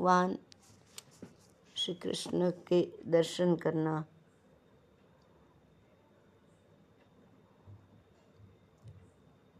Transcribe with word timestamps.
भगवान 0.00 0.38
श्री 1.76 1.94
कृष्ण 1.94 2.50
के 2.68 2.80
दर्शन 3.06 3.54
करना। 3.56 4.04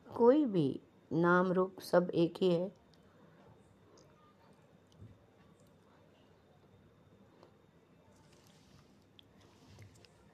कोई 0.07 0.45
भी 0.45 0.81
नाम 1.13 1.53
रूप 1.53 1.81
सब 1.81 2.11
एक 2.15 2.35
ही 2.41 2.53
है। 2.55 2.71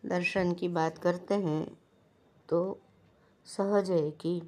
दर्शन 0.04 0.52
की 0.52 0.68
बात 0.68 0.98
करते 0.98 1.34
हैं 1.34 1.64
तो 2.48 2.60
सहज 3.46 3.90
है 3.90 4.10
कि 4.10 4.40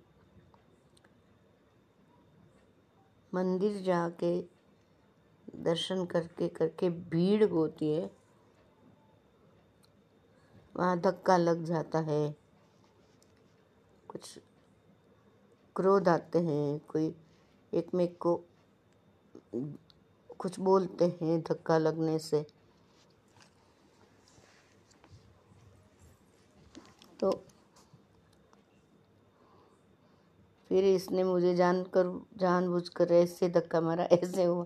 मंदिर 3.32 3.82
जाके 3.82 4.57
दर्शन 5.56 6.04
करके 6.06 6.48
करके 6.48 6.90
भीड़ 6.90 7.44
होती 7.44 7.92
है। 7.92 8.10
वहाँ 10.76 11.00
धक्का 11.00 11.36
लग 11.36 11.64
जाता 11.64 11.98
है। 11.98 12.36
कुछ 14.08 14.38
क्रोध 15.76 16.08
आते 16.08 16.38
हैं, 16.38 16.78
कोई 16.78 17.14
एक 17.74 17.94
में 17.94 18.14
को 18.14 18.44
कुछ 20.38 20.60
बोलते 20.60 21.18
हैं 21.22 21.40
धक्का 21.40 21.78
लगने 21.78 22.18
से। 22.18 22.46
तो 27.20 27.30
फिर 30.68 30.84
इसने 30.84 31.24
मुझे 31.24 31.54
जानकर, 31.54 32.26
जानबूझकर 32.36 33.12
ऐसे 33.12 33.48
धक्का 33.48 33.80
मारा, 33.80 34.04
ऐसे 34.04 34.44
हुआ। 34.44 34.64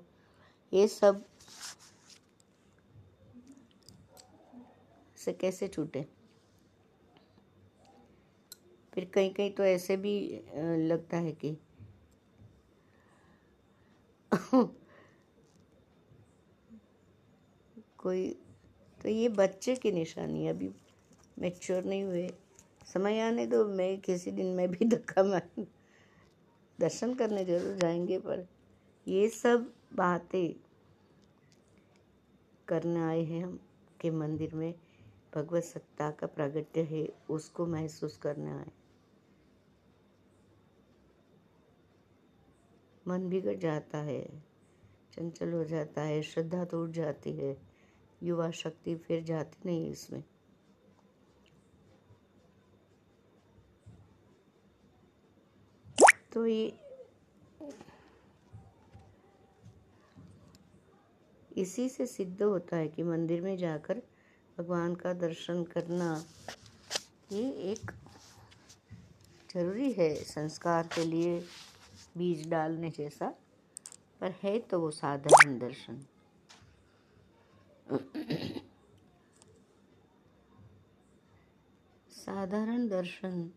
ये 0.73 0.87
सबसे 0.89 1.43
कैसे 5.33 5.69
छूटे 5.69 6.07
फिर 8.95 9.05
कहीं 9.15 9.33
कहीं 9.35 9.51
तो 9.51 9.65
ऐसे 9.65 9.97
भी 9.97 10.15
लगता 10.89 11.17
है 11.17 11.33
कि 11.33 11.57
कोई 17.99 18.29
तो 19.01 19.09
ये 19.09 19.29
बच्चे 19.29 19.75
की 19.77 19.93
निशानी 19.93 20.47
अभी 20.49 20.71
मैच्योर 21.39 21.85
नहीं 21.85 22.05
हुए। 22.05 22.29
समय 22.87 23.21
आने 23.21 23.47
दो, 23.47 23.65
मैं 23.65 24.01
किसी 24.01 24.31
दिन 24.31 24.47
मैं 24.57 24.69
भी 24.71 24.85
धक्का 24.89 25.23
मार, 25.25 25.49
दर्शन 26.79 27.15
करने 27.15 27.45
ज़रूर 27.45 27.77
जाएँगे, 27.77 28.19
पर 28.19 28.47
ये 29.07 29.29
सब 29.29 29.73
बातें 29.95 30.55
करने 32.69 33.01
आए 33.01 33.25
हैं 33.25 33.45
हम 33.45 33.61
के 34.01 34.11
मंदिर 34.11 34.55
में। 34.55 34.75
भगवत 35.35 35.63
सत्ता 35.63 36.11
का 36.11 36.27
प्रागट्य 36.27 36.83
है, 36.83 37.09
उसको 37.31 37.67
महसूस 37.67 38.17
करने 38.17 38.51
आए। 38.51 38.71
मन 43.09 43.29
बिगड़ 43.29 43.57
जाता 43.57 43.99
है, 43.99 44.43
चंचल 45.13 45.53
हो 45.53 45.65
जाता 45.65 46.03
है, 46.03 46.23
श्रद्धा 46.23 46.65
टूट 46.65 46.91
जाती 46.91 47.33
है, 47.33 47.57
युवा 48.23 48.51
शक्ति 48.51 48.97
फिर 48.97 49.23
जाती 49.23 49.57
नहीं 49.67 49.91
इसमें। 49.91 50.25
तो 56.33 56.47
ये 56.47 56.82
इसी 61.63 61.89
से 61.89 62.07
सिद्ध 62.07 62.43
होता 62.43 62.77
है 62.77 62.89
कि 62.89 63.03
मंदिर 63.03 63.41
में 63.41 63.57
जाकर 63.57 64.03
भगवान 64.59 64.95
का 64.95 65.13
दर्शन 65.15 65.63
करना 65.65 66.13
ये 67.33 67.51
एक 67.73 67.91
ज़रूरी 69.55 69.91
है 69.93 70.15
संस्कार 70.15 70.89
के 70.95 71.05
लिए 71.05 71.39
बीज 72.19 72.49
डालने 72.51 72.91
जैसा, 72.91 73.27
पर 74.21 74.35
है 74.43 74.59
तो 74.71 74.81
वो 74.81 74.91
साधारण 74.91 75.59
दर्शन। 75.59 76.05
साधारण 82.13 82.89
दर्शन, 82.89 83.51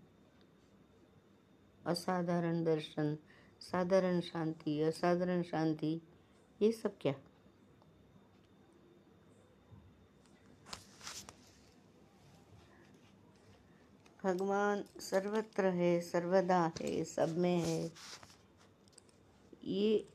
असाधारण 1.86 2.64
दर्शन, 2.64 3.16
साधारण 3.62 4.20
शांति, 4.22 4.82
असाधारण 4.82 5.42
शांति, 5.44 6.00
ये 6.60 6.72
सब 6.72 6.98
क्या? 7.02 7.14
भगवान 14.26 14.84
सर्वत्र 15.02 15.66
है, 15.72 16.00
सर्वदा 16.02 16.60
है, 16.82 17.04
सब 17.06 17.38
में 17.38 17.58
है। 17.58 17.92
ये 19.64 20.08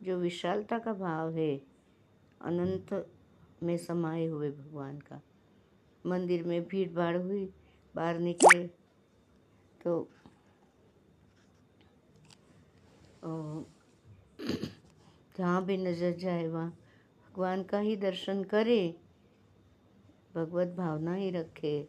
जो 0.00 0.16
विशालता 0.16 0.78
का 0.78 0.92
भाव 0.94 1.32
है, 1.34 1.54
अनंत 2.40 2.92
में 3.62 3.76
समाये 3.78 4.26
हुए 4.26 4.50
भगवान 4.50 4.98
का। 5.00 5.20
मंदिर 6.04 6.42
में 6.44 6.62
भीड़ 6.68 6.88
भाड़ 6.92 7.16
हुई, 7.16 7.44
बाहर 7.94 8.18
निकले 8.18 8.66
तो 9.80 10.08
जहाँ 15.34 15.64
भी 15.64 15.76
नज़र 15.76 16.16
जाए, 16.16 16.46
वहाँ 16.48 16.70
भगवान 17.26 17.62
का 17.62 17.78
ही 17.78 17.96
दर्शन 17.96 18.42
करे, 18.44 18.94
भगवत 20.34 20.74
भावना 20.76 21.14
ही 21.14 21.30
रखे। 21.30 21.88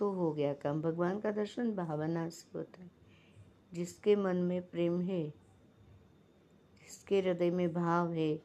तो 0.00 0.10
हो 0.10 0.32
गया 0.32 0.54
काम। 0.54 0.82
भगवान 0.82 1.20
का 1.20 1.30
दर्शन 1.30 1.74
भावना 1.76 2.28
से 2.28 2.58
होता 2.58 2.82
है। 2.82 2.90
जिसके 3.72 4.16
मन 4.16 4.36
में 4.36 4.70
प्रेम 4.70 5.00
है, 5.00 5.30
जिसके 6.78 7.20
हृदय 7.20 7.50
में 7.50 7.72
भाव 7.72 8.12
है, 8.12 8.36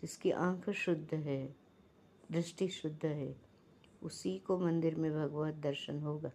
जिसकी 0.00 0.30
आँख 0.30 0.70
शुद्ध 0.70 1.14
है, 1.14 1.56
दृष्टि 2.32 2.68
शुद्ध 2.68 3.06
है, 3.06 3.36
उसी 4.02 4.38
को 4.38 4.58
मंदिर 4.58 4.94
में 4.94 5.12
भगवत 5.12 5.54
दर्शन 5.54 6.02
होगा। 6.02 6.30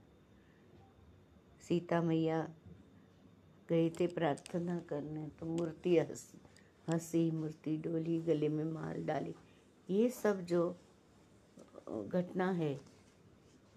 सीता 1.62 2.02
मैया 2.02 2.50
गए 3.70 3.90
थे 3.90 4.08
प्रार्थना 4.08 4.80
करने 4.80 5.28
तो 5.28 5.46
मूर्ति 5.46 5.98
हँसी 5.98 6.42
हँसी, 6.90 7.32
मूर्ति 7.32 7.78
डोली, 7.78 8.22
गले 8.22 8.50
में 8.50 8.66
माल 8.66 9.06
डाली। 9.06 9.36
ये 9.90 10.10
सब 10.10 10.42
जो 10.42 10.78
घटना 11.88 12.52
है 12.52 12.97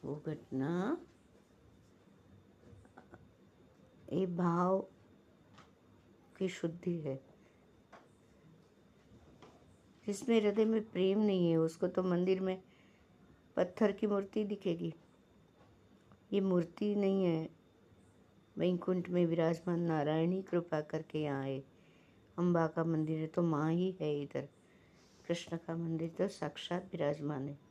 वो 0.05 0.15
घटना, 0.27 0.97
ये 4.13 4.27
भाव 4.27 4.79
की 6.39 6.49
शुद्धि 6.49 6.97
है। 6.99 7.19
जिसमें 10.07 10.41
हृदय 10.41 10.65
में 10.65 10.83
प्रेम 10.83 11.19
नहीं 11.19 11.51
है, 11.51 11.57
उसको 11.57 11.89
तो 11.89 12.03
मंदिर 12.03 12.41
में 12.41 12.61
पत्थर 13.57 13.93
की 13.93 14.07
मूर्ति 14.07 14.45
दिखेगी। 14.45 14.93
ये 16.33 16.41
मूर्ति 16.41 16.95
नहीं 16.95 17.25
है, 17.25 17.49
वैकुंठ 18.57 19.09
में 19.09 19.25
विराजमान 19.27 19.81
नारायणी 19.81 20.43
कृपा 20.43 20.81
करके 20.81 21.19
यहाँ 21.19 21.43
आए 21.43 21.63
अम्बा 22.39 22.67
का 22.67 22.85
मंदिर 22.85 23.19
है 23.19 23.27
तो 23.27 23.43
माँ 23.43 23.71
ही 23.73 23.91
है 24.01 24.15
इधर, 24.23 24.49
कृष्ण 25.27 25.57
का 25.57 25.77
मंदिर 25.77 26.09
तो 26.19 26.29
साक्षात 26.29 26.89
विराजमान 26.93 27.49
है। 27.49 27.70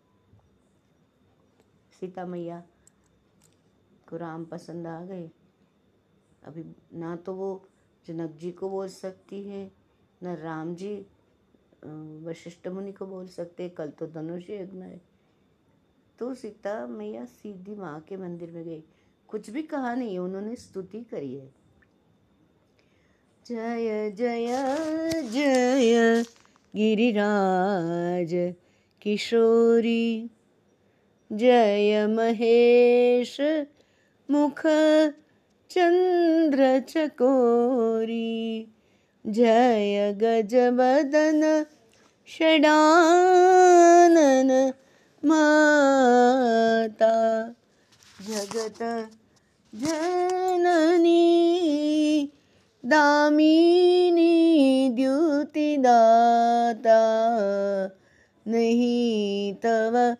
सीता 2.00 2.26
मैया 2.26 2.64
को 4.10 4.18
राम 4.18 4.46
पसंद 4.46 4.88
आ 4.88 5.02
गए। 5.06 5.30
अभी 6.44 6.64
ना 6.94 7.16
तो 7.16 7.34
वो 7.34 7.50
जनक 8.06 8.32
जी 8.32 8.52
को 8.52 8.70
बोल 8.70 8.88
सकती 8.88 9.42
है, 9.44 9.72
न 10.24 10.36
राम 10.36 10.76
जी 10.76 10.96
वशिष्ठ 12.26 12.68
मुनि 12.68 12.92
को 12.92 13.06
बोल 13.06 13.28
सकते 13.28 13.70
कल 13.70 13.90
तो 13.90 14.08
धनुष 14.08 14.50
यज्ञ 14.50 14.82
है। 14.82 15.00
तो 16.20 16.34
सीता 16.36 16.86
मैया 16.88 17.26
सीधी 17.26 17.76
माँ 17.76 18.00
के 18.00 18.18
मंदिर 18.18 18.52
में 18.52 18.64
गई। 18.66 18.84
कुछ 19.30 19.50
भी 19.50 19.62
कहा 19.64 19.94
नहीं, 19.96 20.18
उन्होंने 20.20 20.56
स्तुति 20.56 21.02
करी 21.04 21.34
है। 21.36 21.48
जय 23.46 24.12
जय 24.12 25.22
जय, 25.24 26.24
गिरिराज 26.74 28.34
किशोरी 29.02 30.30
जय 31.32 32.08
महेश 32.08 33.38
मुख 34.32 34.62
चंद्र 35.70 36.80
चकोरी। 36.80 38.68
जय 39.28 40.18
गजबदन 40.22 41.66
षडानन 42.28 44.74
माता। 45.26 47.54
जगत 48.22 49.10
जननी 49.76 51.20
दामिनी 52.86 54.90
द्युतिदाता। 54.90 57.02
नहीं 58.48 59.54
तव 59.54 60.16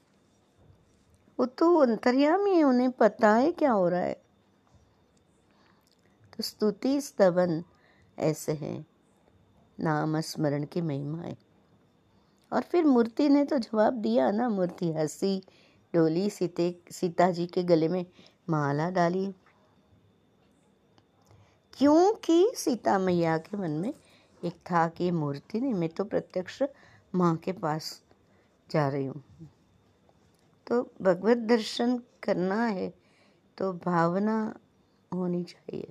वो 1.40 1.46
तो 1.46 1.76
अंतर्यामी 1.76 2.50
है, 2.50 2.64
उन्हें 2.64 2.90
पता 2.90 3.34
है 3.34 3.52
क्या 3.52 3.72
हो 3.72 3.88
रहा 3.88 4.00
है। 4.00 4.22
तो 6.36 6.42
स्तुति 6.42 7.00
स्तवन 7.00 7.64
ऐसे 8.18 8.52
हैं। 8.52 8.86
नाम 9.80 10.20
स्मरण 10.20 10.64
की 10.64 10.80
महिमाएँ 10.80 11.36
और 12.52 12.62
फिर 12.62 12.84
मूर्ति 12.84 13.28
ने 13.28 13.44
तो 13.44 13.58
जवाब 13.58 13.94
दिया 13.94 14.30
ना, 14.30 14.48
मूर्ति 14.48 14.92
हँसी, 14.92 15.42
डोली 15.94 16.30
सीते, 16.30 16.80
सीता 16.90 17.30
जी 17.30 17.46
के 17.46 17.62
गले 17.62 17.88
में 17.88 18.06
माला 18.50 18.90
डाली। 18.90 19.34
क्योंकि 21.78 22.52
सीता 22.56 22.98
मैया 22.98 23.38
के 23.38 23.56
मन 23.56 23.70
में 23.70 23.94
एक 24.44 24.54
था 24.54 24.88
कि 24.88 25.10
मूर्ति 25.10 25.60
नहीं, 25.60 25.74
मैं 25.74 25.88
तो 25.88 26.04
प्रत्यक्ष 26.04 26.62
माँ 27.14 27.36
के 27.36 27.52
पास 27.52 28.02
जा 28.70 28.88
रही 28.88 29.06
हूँ। 29.06 29.24
तो 30.66 30.90
भगवत 31.02 31.36
दर्शन 31.36 32.02
करना 32.22 32.64
है 32.64 32.94
तो 33.58 33.72
भावना 33.72 34.56
होनी 35.14 35.44
चाहिए। 35.44 35.88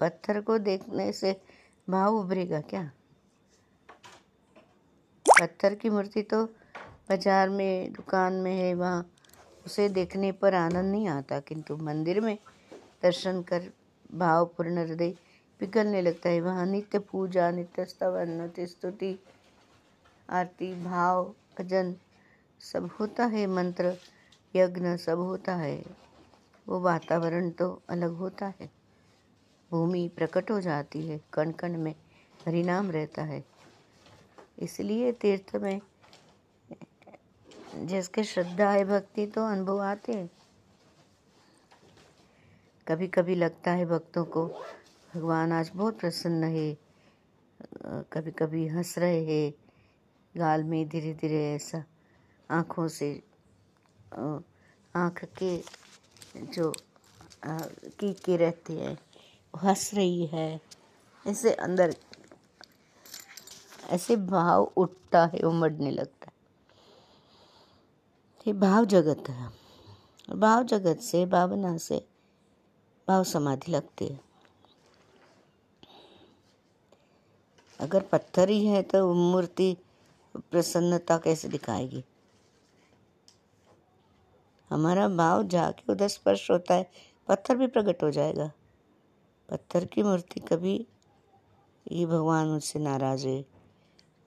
पत्थर 0.00 0.40
को 0.40 0.58
देखने 0.58 1.10
से 1.12 1.40
भाव 1.88 2.16
उभरेगा 2.16 2.60
क्या? 2.60 2.90
पत्थर 5.26 5.74
की 5.74 5.90
मूर्ति 5.90 6.22
तो 6.22 6.44
बाज़ार 7.08 7.48
में, 7.48 7.92
दुकान 7.92 8.32
में 8.32 8.52
है, 8.52 8.74
वहाँ 8.74 9.10
उसे 9.66 9.88
देखने 9.88 10.30
पर 10.32 10.54
आनंद 10.54 10.92
नहीं 10.92 11.08
आता, 11.08 11.40
किंतु 11.40 11.76
मंदिर 11.76 12.20
में 12.20 12.36
दर्शन 13.02 13.42
कर 13.42 13.70
भावपूर्ण 14.14 14.78
हृदय 14.78 15.14
पिघलने 15.60 16.02
लगता 16.02 16.28
है। 16.28 16.40
वहाँ 16.40 16.66
नित्य 16.66 16.98
पूजा, 17.00 17.50
नित्य 17.50 17.84
स्तवन, 17.84 18.30
नित्य 18.32 18.66
स्तुति, 18.66 19.18
आरती, 20.28 20.72
भाव, 20.84 21.24
भजन 21.58 21.94
सब 22.60 22.88
होता 23.00 23.24
है, 23.24 23.46
मंत्र, 23.46 23.96
यज्ञ 24.54 24.96
सब 24.96 25.18
होता 25.18 25.54
है। 25.54 25.82
वो 26.66 26.80
वातावरण 26.80 27.50
तो 27.50 27.70
अलग 27.88 28.16
होता 28.16 28.52
है। 28.60 28.75
भूमि 29.70 30.08
प्रकट 30.16 30.50
हो 30.50 30.60
जाती 30.60 31.06
है 31.06 31.20
कण 31.32 31.52
कण 31.52 31.76
में 31.78 31.94
हरिनाम 32.46 32.90
रहता 32.90 33.22
है। 33.24 33.44
इसलिए 34.58 35.12
तीर्थ 35.12 35.54
में 35.56 35.80
जिसके 37.76 38.24
श्रद्धा 38.24 38.70
है, 38.70 38.84
भक्ति 38.84 39.26
तो 39.26 39.44
अनुभव 39.46 39.80
आते 39.82 40.12
हैं। 40.12 40.30
कभी 42.86 43.06
कभी 43.08 43.34
लगता 43.34 43.70
है 43.70 43.86
भक्तों 43.86 44.24
को, 44.24 44.46
भगवान 45.14 45.52
आज 45.52 45.70
बहुत 45.74 45.98
प्रसन्न 46.00 46.44
है 46.44 46.76
कभी 48.12 48.30
कभी 48.30 48.66
हंस 48.68 48.94
रहे 48.98 49.24
हैं, 49.24 49.52
गाल 50.34 50.64
में 50.64 50.88
धीरे 50.88 51.12
धीरे 51.14 51.44
ऐसा 51.54 51.84
आँखों 52.50 52.86
से 52.88 53.10
आँख 54.12 55.24
के 55.38 55.56
जो 56.46 56.72
की 57.44 58.12
के 58.14 58.36
रहते 58.36 58.72
हैं। 58.72 58.96
हंस 59.56 59.94
रही 59.94 60.26
है। 60.26 60.60
ऐसे 61.26 61.54
अंदर, 61.54 61.94
ऐसे 63.88 64.16
भाव 64.16 64.72
उठता 64.76 65.26
है, 65.26 65.38
उमड़ने 65.38 65.90
लगता 65.90 66.26
है। 66.26 66.32
ये 68.46 68.52
भाव 68.52 68.84
जगत 68.84 69.28
है। 69.28 69.50
भाव 70.36 70.62
जगत 70.62 70.98
से, 70.98 71.26
भावना 71.26 71.76
से 71.76 72.06
भाव 73.08 73.24
समाधि 73.24 73.72
लगती 73.72 74.06
है। 74.06 74.20
अगर 77.80 78.02
पत्थर 78.02 78.48
ही 78.48 78.66
है 78.66 78.82
तो 78.82 79.14
मूर्ति 79.14 79.76
प्रसन्नता 80.36 81.18
कैसे 81.18 81.48
दिखाएगी? 81.48 82.04
हमारा 84.70 85.08
भाव 85.08 85.42
जाके 85.42 85.92
उधर 85.92 86.08
स्पर्श 86.08 86.50
होता 86.50 86.74
है, 86.74 86.90
पत्थर 87.28 87.56
भी 87.56 87.66
प्रकट 87.66 88.02
हो 88.02 88.10
जाएगा। 88.10 88.52
पत्थर 89.48 89.84
की 89.84 90.02
मूर्ति 90.02 90.40
कभी 90.40 90.86
ये 91.92 92.06
भगवान 92.06 92.46
मुझसे 92.46 92.78
नाराज़ 92.78 93.26
है 93.26 93.40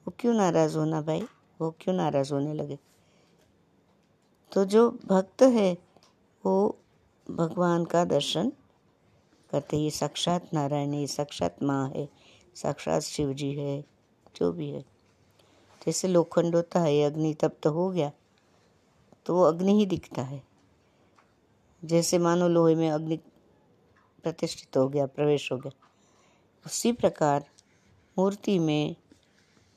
वो 0.07 0.13
क्यों 0.19 0.33
नाराज़ 0.33 0.77
होना 0.77 1.01
भाई? 1.01 1.21
वो 1.61 1.75
क्यों 1.81 1.95
नाराज़ 1.95 2.33
होने 2.33 2.53
लगे? 2.53 2.79
तो 4.51 4.65
जो 4.65 4.89
भक्त 5.05 5.41
है, 5.41 5.77
वो 6.45 6.77
भगवान 7.31 7.85
का 7.85 8.05
दर्शन 8.05 8.51
करते 9.51 9.77
ये 9.77 9.89
साक्षात 9.89 10.53
नारायण 10.53 10.93
है, 10.93 11.07
साक्षात 11.07 11.63
माँ 11.63 11.89
है, 11.89 12.09
साक्षात 12.55 13.01
शिव 13.01 13.33
जी 13.33 13.53
है, 13.53 13.85
जो 14.35 14.51
भी 14.51 14.69
है। 14.69 14.81
जैसे 15.85 16.07
लोखंड 16.07 16.55
होता 16.55 16.79
है, 16.79 17.03
अग्नि 17.03 17.33
तब 17.33 17.57
तो 17.63 17.71
हो 17.71 17.89
गया 17.89 18.11
तो 19.25 19.35
वो 19.35 19.43
अग्नि 19.43 19.73
ही 19.73 19.85
दिखता 19.85 20.21
है। 20.21 20.41
जैसे 21.85 22.17
मानो 22.17 22.47
लोहे 22.47 22.75
में 22.75 22.89
अग्नि 22.91 23.19
प्रतिष्ठित 24.23 24.77
हो 24.77 24.87
गया, 24.89 25.05
प्रवेश 25.05 25.51
हो 25.51 25.57
गया। 25.57 25.71
उसी 26.65 26.91
प्रकार 26.91 27.45
मूर्ति 28.17 28.59
में 28.59 28.95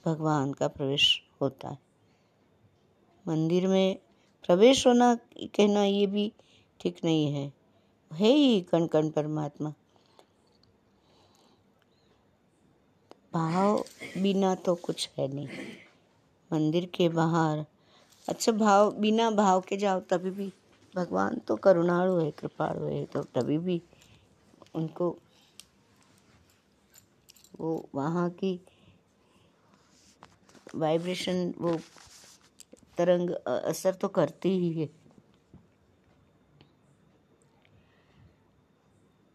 भगवान 0.05 0.53
का 0.53 0.69
प्रवेश 0.69 1.23
होता 1.41 1.69
है। 1.69 1.79
मंदिर 3.29 3.67
में 3.67 3.99
प्रवेश 4.47 4.87
होना, 4.87 5.15
कहना 5.43 5.85
ये 5.85 6.07
भी 6.07 6.33
ठीक 6.81 6.97
नहीं 7.05 7.33
है। 7.33 7.53
है 8.13 8.29
ही 8.29 8.61
कण 8.61 8.87
कण 8.87 9.11
परमात्मा। 9.11 9.73
भाव 13.33 13.85
बिना 14.19 14.55
तो 14.55 14.75
कुछ 14.75 15.11
है 15.19 15.35
नहीं। 15.35 15.49
मंदिर 16.53 16.87
के 16.87 17.09
बाहर 17.09 17.65
अच्छा 18.29 18.53
भाव, 18.53 18.91
बिना 18.91 19.31
भाव 19.31 19.61
के 19.61 19.77
जाओ 19.77 20.01
तभी 20.01 20.31
भी 20.31 20.53
भगवान 20.97 21.39
तो 21.39 21.57
करुणाड़ु 21.57 22.19
है 22.19 22.31
कृपाणु 22.31 22.87
है 22.87 23.05
तो 23.05 23.23
तभी 23.23 23.59
भी 23.59 23.83
उनको 24.75 25.17
वो 27.61 27.89
वहाँ 27.95 28.29
की 28.31 28.61
वाइब्रेशन 30.75 31.55
वो 31.59 31.77
तरंग 32.99 33.31
असर 33.31 33.95
तो 33.95 34.09
करती 34.09 34.49
ही 34.49 34.73
है। 34.73 34.89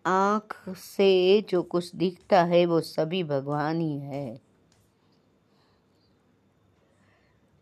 आँख 0.05 0.55
से 0.69 1.41
जो 1.41 1.61
कुछ 1.63 1.95
दिखता 1.95 2.43
है, 2.43 2.65
वो 2.65 2.81
सभी 2.81 3.23
भगवान 3.23 3.79
ही 3.81 3.99
है। 3.99 4.41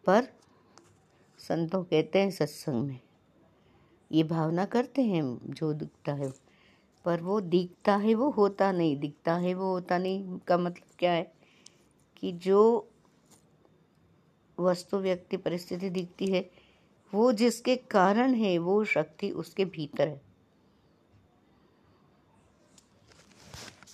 पर 0.06 0.28
संतों 1.40 1.84
कहते 1.84 2.20
हैं 2.20 2.32
सत्संग 2.32 2.84
में, 2.86 3.00
ये 4.12 4.24
भावना 4.24 4.66
करते 4.66 5.02
हैं 5.02 5.24
जो 5.52 5.74
दिखता 5.74 6.14
है। 6.14 6.45
पर 7.06 7.22
वो 7.22 7.42
दिखता 7.42 7.96
है, 7.96 8.14
वो 8.14 8.30
होता 8.30 8.72
नहीं, 8.72 9.00
दिखता 9.00 9.36
है, 9.36 9.54
वो 9.54 9.66
होता 9.66 9.98
नहीं, 9.98 10.40
का 10.40 10.58
मतलब 10.58 10.96
क्या 11.00 11.12
है 11.12 11.34
कि 12.18 12.32
जो 12.32 12.90
वस्तु, 14.60 14.98
व्यक्ति, 14.98 15.38
परिस्थिति 15.38 15.90
दिखती 15.90 16.28
है, 16.28 16.50
वो 17.14 17.32
जिसके 17.32 17.76
कारण 17.76 18.34
है, 18.34 18.58
वो 18.58 18.84
शक्ति 18.86 19.32
उसके 19.32 19.66
भीतर 19.66 20.08
है। 20.08 20.22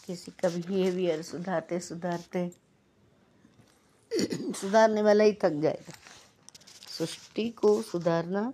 किसी 0.06 0.32
का 0.32 0.50
बिहेवियर 0.50 1.22
सुधारते 1.22 1.80
सुधारते, 1.80 2.52
सुधारने 4.54 5.02
वाला 5.02 5.24
ही 5.24 5.34
थक 5.34 5.52
जाएगा। 5.52 5.94
सृष्टि 6.90 7.50
को 7.50 7.82
सुधारना 7.82 8.54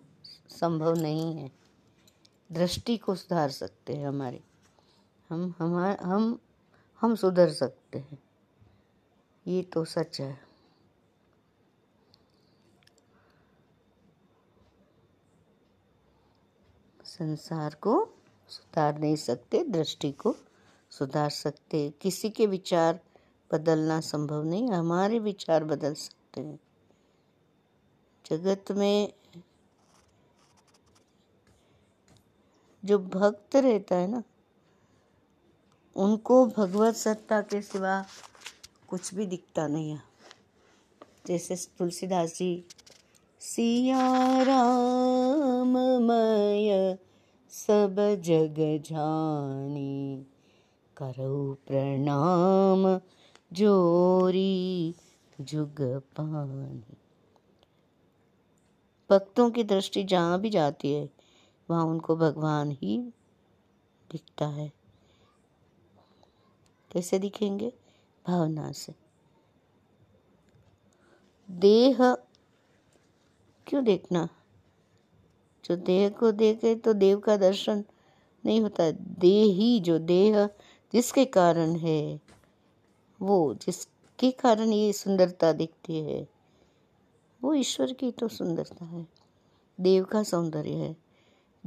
संभव 0.49 0.93
नहीं 0.93 1.35
है। 1.35 1.66
दृष्टि 2.51 2.97
को 2.97 3.15
सुधार 3.15 3.49
सकते 3.49 3.93
हैं 3.93 4.07
हमारी। 4.07 4.41
हम, 5.29 5.53
हमारे, 5.59 6.03
हम 6.03 6.39
हम 7.01 7.15
सुधर 7.15 7.53
सकते 7.53 7.99
हैं। 7.99 8.23
ये 9.47 9.63
तो 9.63 9.85
सच 9.85 10.21
है। 10.21 10.47
संसार 17.03 17.75
को 17.75 18.13
सुधार 18.49 18.99
नहीं 18.99 19.15
सकते, 19.15 19.63
दृष्टि 19.63 20.11
को 20.11 20.35
सुधार 20.89 21.29
सकते। 21.29 21.93
किसी 22.01 22.29
के 22.29 22.47
विचार 22.47 22.99
बदलना 23.51 24.01
संभव 24.01 24.43
नहीं, 24.43 24.71
हमारे 24.71 25.19
विचार 25.19 25.63
बदल 25.63 25.93
सकते 25.93 26.41
हैं। 26.41 26.59
जगत 28.25 28.65
में 28.71 29.13
जो 32.88 33.00
भक्त 33.00 33.56
रहता 33.56 33.96
है 33.96 34.08
ना, 34.08 34.24
उनको 35.96 36.46
भगवत 36.48 36.96
सत्ता 36.96 37.41
के 37.41 37.62
सिवा 37.62 38.06
कुछ 38.88 39.13
भी 39.13 39.25
दिखता 39.25 39.67
नहीं 39.67 39.91
है। 39.91 40.01
जैसे 41.27 41.56
तुलसीदास 41.56 42.36
जी, 42.36 42.65
सिया 43.39 44.44
राम 44.44 45.77
मय, 46.03 46.98
सब 47.50 47.96
जग 48.25 48.56
जानी, 48.86 50.25
करो 50.98 51.53
प्रणाम, 51.67 53.01
जोरी 53.53 54.96
जुग 55.41 55.82
पानी। 55.82 56.98
भक्तों 59.10 59.51
की 59.51 59.63
दृष्टि 59.63 60.03
जहाँ 60.03 60.39
भी 60.41 60.50
जाती 60.50 60.94
है 60.94 61.16
वहाँ 61.69 61.86
उनको 61.86 62.15
भगवान 62.15 62.71
ही 62.71 63.13
दिखता 64.12 64.47
है। 64.47 64.74
कैसे 66.91 67.19
दिखेंगे? 67.19 67.74
भावना 68.27 68.71
से। 68.71 68.93
देह 71.51 72.17
क्यों 73.67 73.83
देखना? 73.83 74.29
जो 75.65 75.75
देह 75.75 76.09
को 76.09 76.31
देखे 76.31 76.75
तो 76.75 76.93
देव 76.93 77.19
का 77.19 77.38
दर्शन 77.38 77.83
नहीं 78.45 78.62
होता। 78.62 78.91
देह 78.91 79.53
ही 79.55 79.79
जो 79.79 80.00
देह 80.00 80.50
जिसके 80.93 81.25
कारण 81.25 81.75
है, 81.75 82.21
वो 83.21 83.53
जिसके 83.53 84.31
कारण 84.31 84.69
ये 84.69 84.93
सुंदरता 84.93 85.53
दिखती 85.53 86.00
है, 86.00 86.27
वो 87.43 87.53
ईश्वर 87.53 87.93
की 87.93 88.12
तो 88.12 88.27
सुंदरता 88.27 88.86
है। 88.86 89.07
देव 89.79 90.03
का 90.05 90.24
सौंदर्य 90.24 90.74
है। 90.74 91.06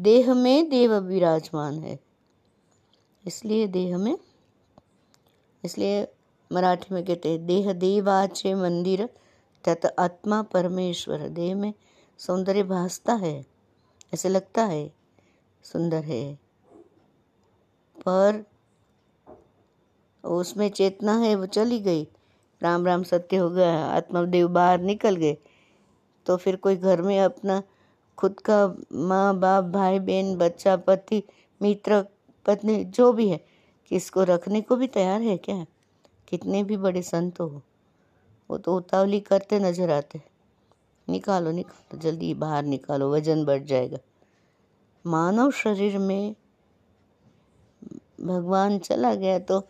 देह 0.00 0.34
में 0.34 0.68
देव 0.70 0.94
विराजमान 0.94 1.78
है। 1.78 1.98
इसलिए 3.26 3.66
देह 3.66 3.98
में, 3.98 4.18
इसलिए 5.64 6.06
मराठी 6.52 6.94
में 6.94 7.04
कहते 7.04 7.28
हैं, 7.28 7.46
देह 7.46 7.72
देवाचे 7.72 8.54
मंदिर 8.54 9.08
तत् 9.64 9.86
आत्मा 9.98 10.42
परमेश्वर। 10.42 11.28
देह 11.28 11.54
में 11.54 11.72
सौंदर्य 12.18 12.62
भासता 12.62 13.14
है, 13.14 13.44
ऐसे 14.14 14.28
लगता 14.28 14.64
है, 14.64 14.92
सुंदर 15.62 16.04
है। 16.04 16.38
पर 17.96 18.44
उसमें 20.24 20.70
चेतना 20.70 21.18
है, 21.18 21.34
वो 21.34 21.46
चली 21.46 21.78
गई। 21.78 22.08
राम 22.62 22.86
राम 22.86 23.02
सत्य 23.02 23.36
हो 23.36 23.50
गया 23.50 23.84
आत्मा 23.86 24.22
देव 24.22 24.48
बाहर 24.48 24.80
निकल 24.80 25.16
गए। 25.16 25.36
तो 26.26 26.36
फिर 26.36 26.56
कोई 26.56 26.76
घर 26.76 27.02
में 27.02 27.20
अपना 27.20 27.62
खुद 28.20 28.40
का 28.40 28.66
माँ 28.92 29.38
बाप, 29.38 29.64
भाई 29.66 29.98
बहन, 29.98 30.34
बच्चा, 30.36 30.76
पति, 30.78 31.22
मित्र, 31.60 32.02
पत्नी, 32.46 32.84
जो 32.86 33.12
भी 33.12 33.28
है 33.28 33.40
किसको 33.90 34.22
रखने 34.24 34.60
को 34.60 34.76
भी 34.76 34.86
तैयार 34.88 35.22
है 35.22 35.36
क्या? 35.38 35.64
कितने 36.28 36.62
भी 36.64 36.76
बड़े 36.78 37.02
संत 37.02 37.40
हो, 37.40 37.62
वो 38.50 38.58
तो 38.58 38.76
उतावली 38.76 39.20
करते 39.20 39.58
नज़र 39.58 39.90
आते 39.90 40.20
निकालो 41.08 41.50
निकालो, 41.50 41.98
जल्दी 41.98 42.32
बाहर 42.34 42.64
निकालो, 42.64 43.10
वज़न 43.12 43.44
बढ़ 43.44 43.62
जाएगा। 43.64 43.98
मानव 45.04 45.50
शरीर 45.52 45.98
में 45.98 46.34
भगवान 48.20 48.78
चला 48.78 49.14
गया 49.14 49.38
तो 49.40 49.60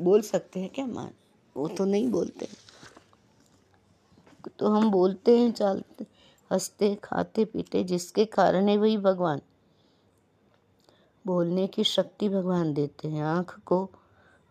बोल 0.00 0.20
सकते 0.22 0.60
हैं 0.60 0.68
क्या 0.68 0.86
मान? 0.86 1.10
वो 1.56 1.68
तो 1.68 1.84
नहीं 1.84 2.08
बोलते। 2.10 2.48
तो 4.58 4.68
हम 4.68 4.90
बोलते 4.90 5.38
हैं, 5.38 5.50
चलते 5.52 6.04
हँसते, 6.52 6.94
खाते, 6.94 7.44
पीते, 7.44 7.84
जिसके 7.84 8.24
कारण 8.24 8.68
है 8.68 8.76
वही 8.76 8.96
भगवान। 8.96 9.40
बोलने 11.26 11.66
की 11.66 11.84
शक्ति 11.84 12.28
भगवान 12.28 12.74
देते 12.74 13.08
हैं, 13.08 13.22
आँख 13.22 13.60
को 13.60 13.90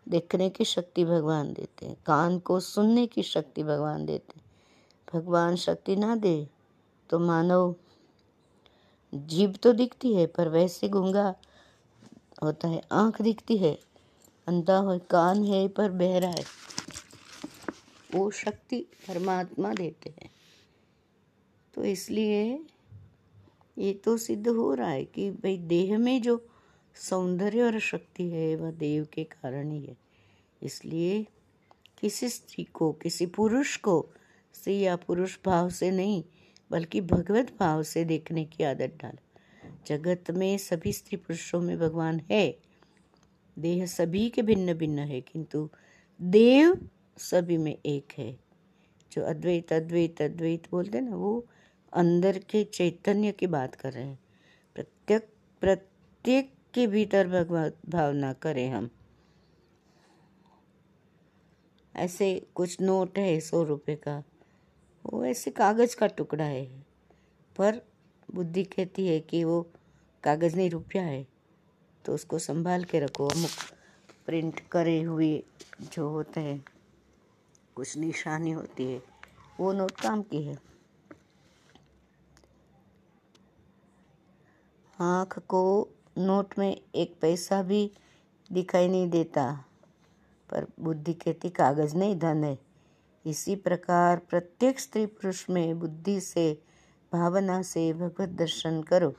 देखने 0.09 0.49
की 0.49 0.65
शक्ति 0.65 1.05
भगवान 1.05 1.53
देते 1.53 1.85
हैं, 1.85 1.97
कान 2.05 2.39
को 2.39 2.59
सुनने 2.59 3.07
की 3.07 3.23
शक्ति 3.23 3.63
भगवान 3.63 4.05
देते 4.05 4.33
हैं। 4.37 4.45
भगवान 5.13 5.55
शक्ति 5.55 5.95
ना 5.95 6.15
दे 6.15 6.47
तो 7.09 7.19
मानव 7.19 7.75
जीभ 9.13 9.55
तो 9.55 9.73
दिखती 9.73 10.13
है, 10.13 10.25
पर 10.25 10.49
वैसे 10.49 10.89
गूँगा 10.89 11.35
होता 12.43 12.67
है, 12.67 12.81
आँख 12.91 13.21
दिखती 13.21 13.57
है, 13.57 13.79
अंधा 14.47 14.77
हो, 14.77 14.99
कान 14.99 15.43
है, 15.43 15.67
पर 15.67 15.91
बहरा 15.91 16.29
है। 16.29 16.43
वो 18.15 18.31
शक्ति 18.31 18.77
परमात्मा 19.07 19.73
देते 19.73 20.09
हैं। 20.09 20.34
तो 21.75 21.83
इसलिए 21.83 22.65
ये 23.77 23.93
तो 23.93 24.17
सिद्ध 24.17 24.47
हो 24.47 24.73
रहा 24.73 24.89
है 24.89 25.05
कि 25.05 25.31
भाई 25.31 25.57
देह 25.57 25.97
में 25.97 26.21
जो 26.21 26.47
सौंदर्य 26.95 27.61
और 27.61 27.79
शक्ति 27.79 28.29
है, 28.29 28.55
वह 28.55 28.71
देव 28.71 29.07
के 29.13 29.23
कारण 29.23 29.71
ही 29.71 29.85
है। 29.85 29.97
इसलिए 30.63 31.27
किसी 31.99 32.29
स्त्री 32.29 32.63
को, 32.63 32.91
किसी 32.93 33.25
पुरुष 33.25 33.77
को, 33.77 34.09
स्त्री 34.53 34.79
या 34.79 34.95
पुरुष 34.95 35.37
भाव 35.45 35.69
से 35.69 35.91
नहीं, 35.91 36.23
बल्कि 36.71 37.01
भगवत 37.01 37.53
भाव 37.59 37.83
से 37.83 38.05
देखने 38.05 38.45
की 38.45 38.63
आदत 38.63 38.97
डाल। 39.01 39.17
जगत 39.87 40.31
में 40.31 40.57
सभी 40.57 40.93
स्त्री 40.93 41.17
पुरुषों 41.17 41.61
में 41.61 41.79
भगवान 41.79 42.21
है। 42.31 42.59
देह 43.59 43.85
सभी 43.85 44.29
के 44.29 44.41
भिन्न 44.41 44.73
भिन्न 44.73 44.99
है, 44.99 45.21
किंतु 45.21 45.69
देव 46.21 46.89
सभी 47.17 47.57
में 47.57 47.77
एक 47.85 48.13
है। 48.17 48.39
जो 49.11 49.21
अद्वैत 49.21 49.73
अद्वैत 49.73 50.21
अद्वैत 50.21 50.71
बोलते 50.71 51.01
ना, 51.01 51.15
वो 51.15 51.45
अंदर 51.93 52.39
के 52.39 52.63
चैतन्य 52.63 53.31
की 53.31 53.47
बात 53.47 53.75
कर 53.75 53.93
रहे 53.93 54.03
हैं। 54.03 54.19
प्रत्येक 54.75 55.33
प्रत्येक 55.61 56.53
के 56.73 56.87
भीतर 56.87 57.27
भगवत 57.27 57.77
भावना 57.89 58.33
करें 58.33 58.69
हम। 58.69 58.89
ऐसे 61.95 62.47
कुछ 62.55 62.81
नोट 62.81 63.17
है 63.17 63.39
सौ 63.39 63.63
रुपये 63.63 63.95
का। 63.95 64.23
वो 65.05 65.25
ऐसे 65.25 65.51
कागज़ 65.51 65.95
का 65.95 66.07
टुकड़ा 66.07 66.43
है। 66.43 66.85
पर 67.57 67.81
बुद्धि 68.33 68.63
कहती 68.63 69.07
है 69.07 69.19
कि 69.19 69.43
वो 69.43 69.71
कागज़ 70.23 70.55
नहीं 70.55 70.69
रुपया 70.69 71.03
है। 71.03 71.27
तो 72.05 72.13
उसको 72.13 72.39
संभाल 72.39 72.83
के 72.83 72.99
रखो। 72.99 73.27
अमुक 73.27 73.49
प्रिंट 74.25 74.59
करे 74.59 75.01
हुए 75.01 75.43
जो 75.93 76.09
होते 76.09 76.39
हैं, 76.39 76.65
कुछ 77.75 77.97
निशानी 77.97 78.51
होती 78.51 78.83
है। 78.83 79.03
वो 79.59 79.73
नोट 79.73 79.91
काम 79.91 80.21
की 80.21 80.43
है। 80.43 80.74
आँख 84.99 85.39
को 85.39 85.89
नोट 86.17 86.59
में 86.59 86.81
एक 86.95 87.15
पैसा 87.21 87.63
भी 87.63 87.91
दिखाई 88.51 88.87
नहीं 88.87 89.09
देता। 89.09 89.65
पर 90.49 90.67
बुद्धि 90.79 91.13
कहती 91.13 91.49
कागज़ 91.49 91.95
नहीं, 91.95 92.19
धन 92.19 92.43
है। 92.43 92.59
इसी 93.25 93.55
प्रकार 93.55 94.17
प्रत्येक 94.17 94.79
स्त्री 94.79 95.05
पुरुष 95.05 95.49
में 95.49 95.79
बुद्धि 95.79 96.19
से, 96.21 96.61
भावना 97.13 97.61
से 97.61 97.93
भगवत 97.93 98.29
दर्शन 98.29 98.81
करो, 98.81 99.13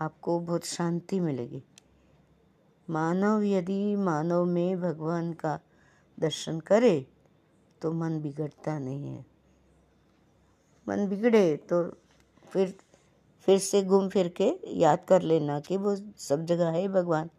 आपको 0.00 0.40
बहुत 0.40 0.64
शांति 0.64 1.20
मिलेगी। 1.20 1.62
मानव 2.90 3.42
यदि 3.42 3.96
मानव 3.96 4.44
में 4.44 4.80
भगवान 4.80 5.32
का 5.32 5.60
दर्शन 6.20 6.60
करे 6.60 7.06
तो 7.82 7.92
मन 7.92 8.20
बिगड़ता 8.20 8.78
नहीं 8.78 9.08
है। 9.08 9.26
मन 10.88 11.08
बिगड़े 11.08 11.56
तो 11.56 11.90
फिर 12.48 12.78
फिर 13.46 13.58
से 13.58 13.82
घूम 13.82 14.08
फिर 14.08 14.28
के 14.28 14.60
याद 14.66 15.04
कर 15.08 15.22
लेना 15.22 15.60
कि 15.60 15.76
वो 15.76 15.96
सब 16.18 16.44
जगह 16.44 16.68
है 16.68 16.88
भगवान। 16.88 17.30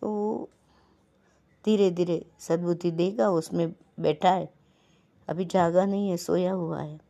तो 0.00 0.08
वो 0.08 0.50
धीरे 1.64 1.90
धीरे 1.90 2.26
सद्बुद्धि 2.38 2.90
देगा, 2.90 3.30
उसमें 3.30 3.74
बैठा 4.00 4.30
है। 4.30 4.54
अभी 5.28 5.44
जागा 5.44 5.84
नहीं 5.84 6.10
है, 6.10 6.16
सोया 6.16 6.52
हुआ 6.52 6.82
है। 6.82 7.00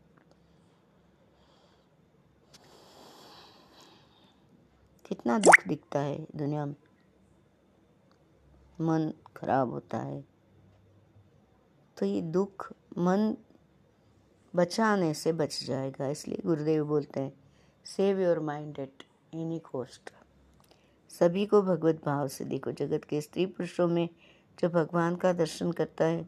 कितना 5.09 5.39
दुख 5.39 5.69
दिखता 5.69 6.01
है 6.01 6.27
दुनिया 6.37 6.67
में। 6.67 6.77
मन 8.81 9.13
खराब 9.37 9.71
होता 9.71 9.99
है। 9.99 10.25
तो 11.99 12.07
ये 12.07 12.23
दुख 12.23 12.73
मन 12.99 13.37
बचाने 14.57 15.15
से 15.15 15.33
बच 15.33 15.65
जाएगा, 15.65 16.09
इसलिए 16.09 16.43
गुरुदेव 16.47 16.85
बोलते 16.85 17.21
हैं। 17.21 17.44
Save 17.85 18.21
your 18.21 18.39
mind 18.41 18.79
at 18.79 19.03
any 19.35 19.59
cost 19.63 20.11
सभी 21.11 21.45
को 21.47 21.61
भगवत 21.63 22.01
भाव 22.05 22.29
से 22.29 22.45
देखो। 22.45 22.73
जगत 22.73 23.05
के 23.05 23.21
स्त्री 23.21 23.47
पुरुषों 23.47 23.87
में 23.89 24.09
जो 24.59 24.69
भगवान 24.69 25.17
का 25.17 25.33
दर्शन 25.33 25.73
करता 25.73 26.05
है 26.05 26.25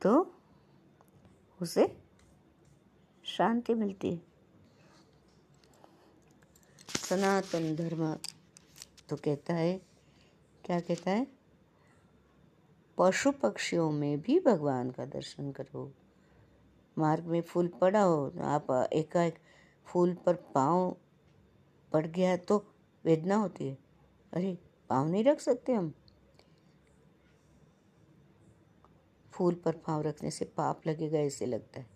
तो 0.00 0.12
उसे 1.60 1.86
शांति 3.24 3.74
मिलती 3.74 4.10
है। 4.10 4.20
सनातन 7.00 7.74
धर्म 7.76 8.12
तो 9.08 9.16
कहता 9.16 9.54
है, 9.54 9.80
क्या 10.64 10.80
कहता 10.80 11.10
है? 11.10 11.26
पशु 12.98 13.30
पक्षियों 13.32 13.90
में 13.90 14.20
भी 14.20 14.38
भगवान 14.40 14.90
का 14.90 15.04
दर्शन 15.06 15.50
करो। 15.52 15.90
मार्ग 16.96 17.24
में 17.24 17.40
फूल 17.42 17.68
पड़ा 17.80 18.02
हो, 18.02 18.32
आप 18.42 18.70
एकाएक 18.92 19.38
फूल 19.84 20.14
पर 20.14 20.34
पाँव 20.34 20.96
पड़ 21.92 22.06
गया 22.06 22.36
तो 22.36 22.74
वेदना 23.04 23.34
होती 23.34 23.68
है। 23.68 23.78
अरे, 24.32 24.58
पाँव 24.88 25.08
नहीं 25.08 25.24
रख 25.24 25.40
सकते 25.40 25.72
हम? 25.72 25.94
फूल 29.32 29.54
पर 29.54 29.72
पाँव 29.72 30.02
रखने 30.02 30.30
से 30.30 30.44
पाप 30.44 30.86
लगेगा, 30.86 31.18
ऐसे 31.18 31.46
लगता 31.46 31.80
है। 31.80 31.86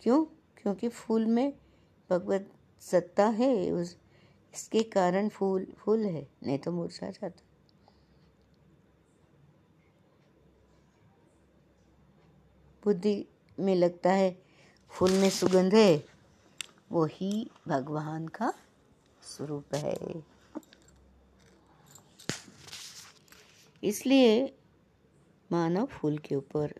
क्यों? 0.00 0.24
क्योंकि 0.56 0.88
फूल 0.88 1.26
में 1.26 1.58
भगवत 2.10 2.52
सत्ता 2.80 3.26
है, 3.26 3.70
उस, 3.70 3.98
इसके 4.54 4.82
कारण 4.82 5.28
फूल 5.28 5.64
फूल 5.64 6.04
है, 6.04 6.28
नहीं 6.42 6.58
तो 6.58 6.72
मुरझा 6.72 7.10
जाता। 7.10 7.42
बुद्धि 12.84 13.26
में 13.60 13.74
लगता 13.74 14.12
है, 14.12 14.42
फूल 14.88 15.12
में 15.12 15.30
सुगंध 15.30 15.74
है 15.74 16.13
वो 16.94 17.04
ही 17.04 17.50
भगवान 17.68 18.28
का 18.28 18.54
स्वरूप 19.22 19.74
है। 19.74 20.24
इसलिए 23.84 24.58
मानव 25.52 25.86
फूल 25.86 26.18
के 26.18 26.34
ऊपर 26.34 26.74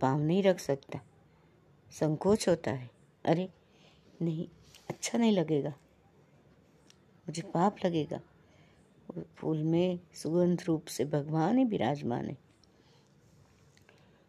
पाँव 0.00 0.20
नहीं 0.20 0.42
रख 0.42 0.58
सकता। 0.58 1.00
संकोच 1.90 2.48
होता 2.48 2.70
है। 2.70 2.90
अरे, 3.24 3.52
नहीं 4.22 4.48
अच्छा 4.90 5.18
नहीं 5.18 5.32
लगेगा। 5.32 5.70
मुझे 7.28 7.42
पाप 7.42 7.76
लगेगा। 7.84 8.20
फूल 9.36 9.62
में 9.62 10.00
सुगंध 10.14 10.62
रूप 10.66 10.84
से 10.84 11.04
भगवान 11.04 11.58
ही 11.58 11.64
विराजमान 11.64 12.26
है। 12.26 12.38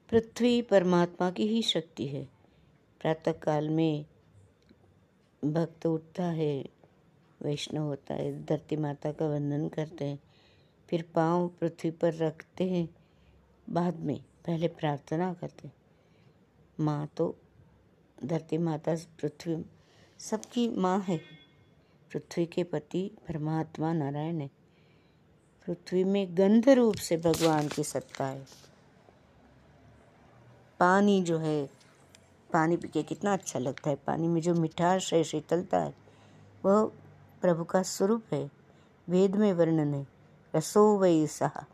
पृथ्वी 0.09 0.61
परमात्मा 0.61 1.31
की 1.31 1.47
ही 1.47 1.61
शक्ति 1.61 2.07
है। 2.07 2.25
प्रातः 3.01 3.31
काल 3.31 3.69
में 3.69 4.05
भक्त 5.45 5.85
उठता 5.85 6.23
है, 6.23 6.65
वैष्णव 7.41 7.81
होता 7.81 8.13
है, 8.13 8.45
धरती 8.45 8.75
माता 8.75 9.11
का 9.11 9.27
वंदन 9.27 9.67
करते 9.67 10.05
हैं, 10.05 10.19
फिर 10.89 11.05
पाँव 11.15 11.47
पृथ्वी 11.47 11.91
पर 11.91 12.13
रखते 12.13 12.69
हैं, 12.69 12.89
बाद 13.69 13.99
में 13.99 14.21
पहले 14.45 14.67
प्रार्थना 14.67 15.33
करते 15.33 15.71
माँ 16.79 17.07
तो 17.07 17.35
धरती 18.23 18.57
माता 18.57 18.95
पृथ्वी, 18.95 19.65
सबकी 20.19 20.69
माँ 20.69 20.99
है। 20.99 21.17
पृथ्वी 22.11 22.45
के 22.45 22.63
पति 22.63 23.11
परमात्मा 23.27 23.93
नारायण 23.93 24.41
है। 24.41 24.47
पृथ्वी 25.67 26.03
में 26.03 26.37
गंध 26.37 26.69
रूप 26.69 26.95
से 26.95 27.17
भगवान 27.17 27.67
की 27.67 27.83
सत्ता 27.83 28.25
है। 28.25 28.45
पानी 30.79 31.23
जो 31.23 31.37
है 31.37 31.69
पानी 32.55 32.77
पी 32.77 32.87
के 32.87 33.03
कितना 33.03 33.33
अच्छा 33.33 33.59
लगता 33.59 33.89
है। 33.89 33.95
पानी 33.97 34.27
में 34.27 34.41
जो 34.41 34.53
मिठास 34.53 35.09
है, 35.13 35.23
शीतलता 35.23 35.79
है, 35.79 35.93
वह 36.65 36.85
प्रभु 37.41 37.63
का 37.63 37.81
स्वरूप 37.83 38.33
है। 38.33 38.49
वेद 39.07 39.35
में 39.35 39.51
वर्णन 39.53 39.93
है, 39.93 40.07
रसो 40.53 40.83
वही 40.97 41.27
सहा। 41.27 41.65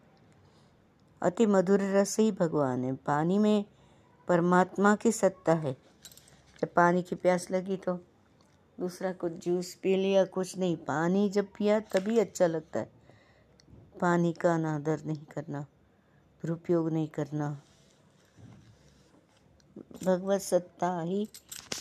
अति 1.21 1.45
मधुर 1.45 1.79
रस 1.79 2.19
ही 2.19 2.31
भगवान 2.31 2.83
है। 2.83 2.95
पानी 2.95 3.37
में 3.37 3.65
परमात्मा 4.27 4.95
की 4.95 5.11
सत्ता 5.11 5.53
है। 5.53 5.73
जब 6.61 6.73
पानी 6.73 7.03
की 7.03 7.15
प्यास 7.15 7.51
लगी 7.51 7.77
तो 7.77 7.93
दूसरा 8.79 9.11
कुछ 9.13 9.33
जूस 9.45 9.73
पी 9.75 9.95
लिया, 9.95 10.25
कुछ 10.25 10.57
नहीं। 10.57 10.77
पानी 10.77 11.29
जब 11.29 11.47
पिया 11.57 11.79
तभी 11.79 12.19
अच्छा 12.19 12.47
लगता 12.47 12.79
है। 12.79 12.91
पानी 14.01 14.33
का 14.33 14.53
अनादर 14.55 15.01
नहीं 15.05 15.25
करना, 15.25 15.61
दुरुपयोग 16.43 16.89
नहीं 16.91 17.07
करना। 17.07 17.61
भगवत 20.03 20.41
सत्ता 20.41 21.01
ही 21.01 21.27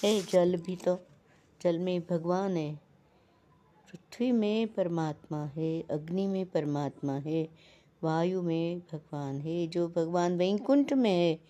है, 0.04 0.22
जल 0.22 0.56
भी 0.56 0.76
तो 0.76 0.98
जल 1.62 1.78
में 1.78 2.02
भगवान 2.11 2.56
है। 2.56 2.74
पृथ्वी 3.90 4.33
में 4.33 4.74
परमात्मा 4.74 5.44
है, 5.44 5.83
अग्नि 5.83 6.26
में 6.26 6.46
परमात्मा 6.46 7.18
है, 7.18 7.48
वायु 8.02 8.42
में 8.42 8.78
भगवान 8.78 9.40
है। 9.40 9.66
जो 9.66 9.88
भगवान 9.88 10.38
वैकुंठ 10.38 10.92
में 10.92 11.11
है, 11.11 11.40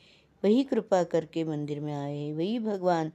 वही 0.44 0.64
कृपा 0.64 1.02
करके 1.02 1.44
मंदिर 1.44 1.80
में 1.80 1.94
आए 1.94 2.16
हैं। 2.16 2.34
वही 2.34 2.58
भगवान 2.58 3.12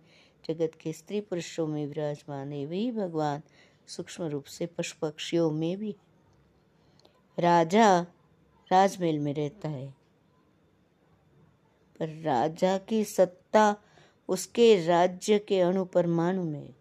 जगत 0.47 0.71
के 0.81 0.93
स्त्री 0.93 1.21
पुरुषों 1.21 1.67
में 1.67 1.87
विराजमान 1.87 2.51
है। 2.51 2.65
वही 2.65 2.91
भगवान 2.91 3.41
सूक्ष्म 3.87 4.23
रूप 4.23 4.43
से 4.43 4.65
पशु 4.65 4.95
पक्षियों 5.01 5.51
में 5.51 5.77
भी 5.77 5.95
राजा 7.39 8.01
राजमहल 8.71 9.19
में 9.19 9.33
रहता 9.33 9.69
है। 9.69 10.05
पर 11.99 12.21
राजा 12.21 12.77
की 12.77 13.03
सत्ता 13.03 13.44
उसके 14.29 14.85
राज्य 14.85 15.39
के 15.39 15.59
अणु 15.59 15.85
परमाणु 15.85 16.43
में। 16.43 16.73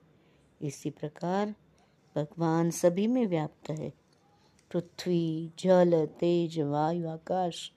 इसी 0.62 0.90
प्रकार 0.90 1.54
भगवान 2.16 2.70
सभी 2.70 3.06
में 3.06 3.26
व्याप्त 3.26 3.70
है। 3.70 3.92
पृथ्वी, 4.72 5.50
जल, 5.58 6.06
तेज, 6.06 6.60
वायु, 6.60 7.08
आकाश, 7.08 7.72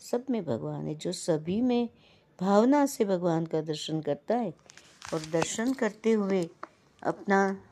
सब 0.00 0.24
में 0.30 0.44
भगवान 0.44 0.86
है, 0.86 0.94
जो 0.94 1.12
सभी 1.12 1.60
में 1.60 1.88
भावना 2.40 2.86
से 2.86 3.04
भगवान 3.04 3.46
का 3.46 3.60
दर्शन 3.60 4.00
करता 4.00 4.36
है 4.36 4.54
और 5.14 5.20
दर्शन 5.32 5.72
करते 5.72 6.12
हुए 6.12 6.48
अपना 7.02 7.64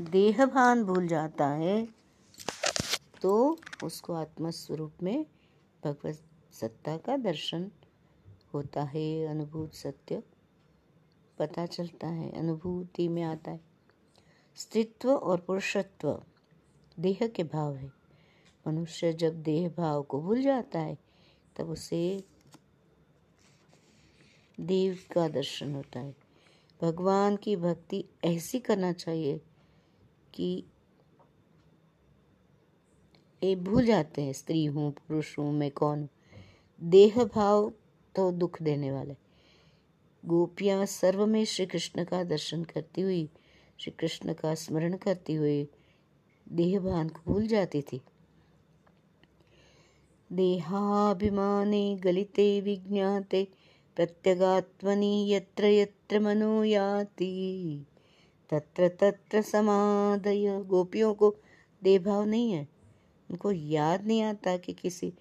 देहभान 0.00 0.84
भूल 0.84 1.06
जाता 1.06 1.46
है 1.46 1.88
तो 3.22 3.58
उसको 3.84 4.12
आत्मस्वरूप 4.12 4.92
में 5.02 5.26
भगवत 5.84 6.22
सत्ता 6.52 6.96
का 6.96 7.16
दर्शन 7.16 7.70
होता 8.54 8.82
है 8.82 9.26
अनुभूत 9.26 9.74
सत्य? 9.74 10.22
पता 11.38 11.66
चलता 11.66 12.06
है, 12.06 12.32
अनुभूति 12.32 13.08
में 13.08 13.22
आता 13.22 13.50
है। 13.50 13.60
स्त्रीत्व 14.56 15.12
और 15.12 15.40
पुरुषत्व, 15.40 16.22
देह 17.00 17.26
के 17.26 17.44
भाव 17.44 17.74
है। 17.74 17.92
मनुष्य 18.68 19.12
जब 19.12 19.42
देह 19.42 19.68
भाव 19.68 20.02
को 20.02 20.20
भूल 20.20 20.42
जाता 20.42 20.78
है, 20.78 20.98
तब 21.56 21.70
उसे 21.70 22.24
देव 24.60 24.98
का 25.12 25.28
दर्शन 25.28 25.74
होता 25.74 26.00
है। 26.00 26.16
भगवान 26.82 27.36
की 27.36 27.56
भक्ति 27.56 28.04
ऐसी 28.24 28.60
करना 28.60 28.92
चाहिए 28.92 29.40
कि 30.34 30.64
ये 33.44 33.56
भूल 33.56 33.86
जाते 33.86 34.22
हैं, 34.22 34.32
स्त्री 34.32 34.64
हूँ, 34.64 34.92
पुरुष 34.92 35.38
हूँ, 35.38 35.52
मैं 35.52 35.70
कौन 35.70 36.00
हूँ? 36.00 36.08
देह 36.82 37.24
भाव 37.24 37.72
तो 38.14 38.30
दुख 38.32 38.62
देने 38.62 38.90
वाले। 38.92 39.16
गोपियाँ 40.24 40.86
सर्व 40.86 41.26
में 41.26 41.44
श्री 41.44 41.66
कृष्ण 41.66 42.04
का 42.04 42.22
दर्शन 42.24 42.64
करती 42.64 43.00
हुई 43.00 43.28
श्री 43.80 43.92
कृष्ण 44.00 44.32
का 44.32 44.54
स्मरण 44.54 44.96
करती 44.96 45.34
हुई 45.34 45.68
देह 46.46 46.78
भान 46.80 47.08
को 47.08 47.32
भूल 47.32 47.46
जाती 47.46 47.82
थी। 47.82 48.00
देहाभिमाने 50.32 51.96
गलिते 51.96 52.60
विज्ञाते, 52.60 53.48
प्रत्यगात्मनि 53.96 55.32
यत्र 55.32 55.66
यत्र 55.66 56.20
मनो 56.20 56.64
याति 56.64 57.86
तत्र 58.50 58.88
तत्र 59.00 59.42
समादय 59.42 60.46
गोपियों 60.66 61.14
को 61.14 61.34
देह 61.82 61.98
भाव 61.98 62.24
नहीं 62.24 62.52
है। 62.52 62.66
उनको 63.30 63.52
याद 63.52 64.06
नहीं 64.06 64.22
आता 64.22 64.56
कि 64.56 64.72
किसी 64.72 65.12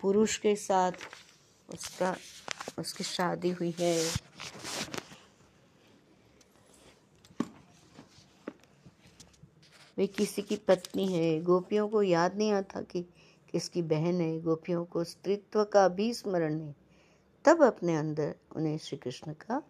पुरुष 0.00 0.38
के 0.38 0.54
साथ 0.56 0.92
उसका, 1.72 2.16
उसकी 2.78 3.04
शादी 3.04 3.50
हुई 3.50 3.74
है। 3.80 4.10
वे 9.98 10.06
किसी 10.06 10.42
की 10.42 10.56
पत्नी 10.56 11.12
है। 11.12 11.42
गोपियों 11.42 11.88
को 11.88 12.02
याद 12.02 12.36
नहीं 12.36 12.52
आता 12.52 12.82
कि 12.82 13.02
किसकी 13.50 13.82
बहन 13.82 14.20
है। 14.20 14.40
गोपियों 14.40 14.84
को 14.84 15.04
स्त्रीत्व 15.04 15.64
का 15.64 15.88
भी 15.88 16.14
स्मरण 16.14 16.60
है। 16.60 16.76
तब 17.44 17.62
अपने 17.62 17.96
अंदर 17.96 18.34
उन्हें 18.56 18.78
श्री 18.78 18.98
कृष्ण 18.98 19.32
का 19.32 19.62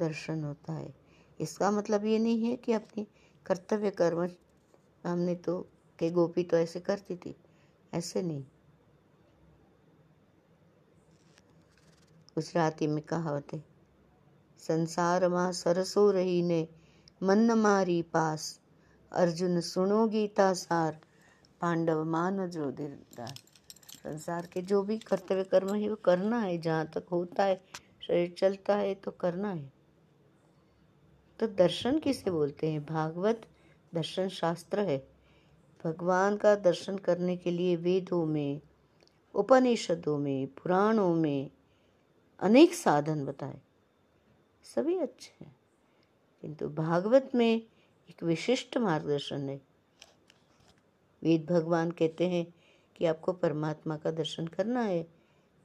दर्शन 0.00 0.44
होता 0.44 0.72
है। 0.72 0.94
इसका 1.40 1.70
मतलब 1.70 2.04
ये 2.04 2.18
नहीं 2.18 2.44
है 2.44 2.56
कि 2.56 2.72
अपनी 2.72 3.06
कर्तव्य 3.46 3.90
कर्म 3.90 4.28
हमने 5.04 5.34
तो 5.34 5.68
के 5.98 6.10
गोपी 6.10 6.42
तो 6.42 6.56
ऐसे 6.56 6.80
करती 6.80 7.16
थी। 7.16 7.36
ऐसे 7.94 8.22
नहीं। 8.22 8.44
गुजराती 12.35 12.87
में 12.87 13.01
कहावत 13.03 13.53
है 13.53 13.63
સંસારમાં 14.59 15.47
સરસો 15.53 16.03
રહીને 16.11 16.61
મન 17.21 17.49
મારી 17.57 18.03
પાસ 18.13 18.43
अर्जुन 19.11 19.59
सुनो 19.61 19.97
गीता 20.07 20.45
सार 20.55 20.93
पांडव 21.61 21.99
मान 22.05 22.39
जो 22.49 22.69
दिलदार 22.71 23.35
संसार 23.97 24.45
के 24.45 24.61
जो 24.63 24.81
भी 24.83 24.97
कर्तव्य 25.01 25.43
कर्म 25.43 25.73
है 25.73 25.89
वो 25.89 25.95
करना 26.05 26.39
है 26.39 26.57
जहाँ 26.59 26.85
तक 26.95 27.05
होता 27.11 27.43
है 27.43 27.55
शरीर 28.01 28.33
चलता 28.37 28.75
है 28.75 28.93
तो 29.05 29.11
करना 29.21 29.51
है 29.51 29.71
तो 31.39 31.47
दर्शन 31.55 31.99
किसे 31.99 32.31
बोलते 32.31 32.71
हैं 32.71 32.83
भागवत 32.85 33.45
दर्शन 33.93 34.27
शास्त्र 34.33 34.87
है 34.89 34.97
भगवान 35.83 36.37
का 36.37 36.55
दर्शन 36.63 36.97
करने 37.07 37.37
के 37.37 37.51
लिए 37.51 37.75
वेदों 37.79 38.25
में 38.27 38.61
उपनिषदों 39.35 40.17
में 40.17 40.47
पुराणों 40.55 41.13
में 41.17 41.49
अनेक 42.40 42.74
साधन 42.74 43.24
बताए। 43.24 43.60
सभी 44.64 44.96
अच्छे 44.98 45.44
हैं। 45.44 45.56
किंतु 46.42 46.68
भागवत 46.68 47.30
में 47.34 47.56
एक 48.10 48.22
विशिष्ट 48.22 48.76
मार्गदर्शन 48.76 49.48
है। 49.48 49.60
वेद 51.22 51.46
भगवान 51.50 51.90
कहते 51.90 52.28
हैं 52.28 52.54
कि 52.96 53.04
आपको 53.04 53.32
परमात्मा 53.32 53.96
का 53.96 54.10
दर्शन 54.10 54.46
करना 54.46 54.82
है 54.82 55.06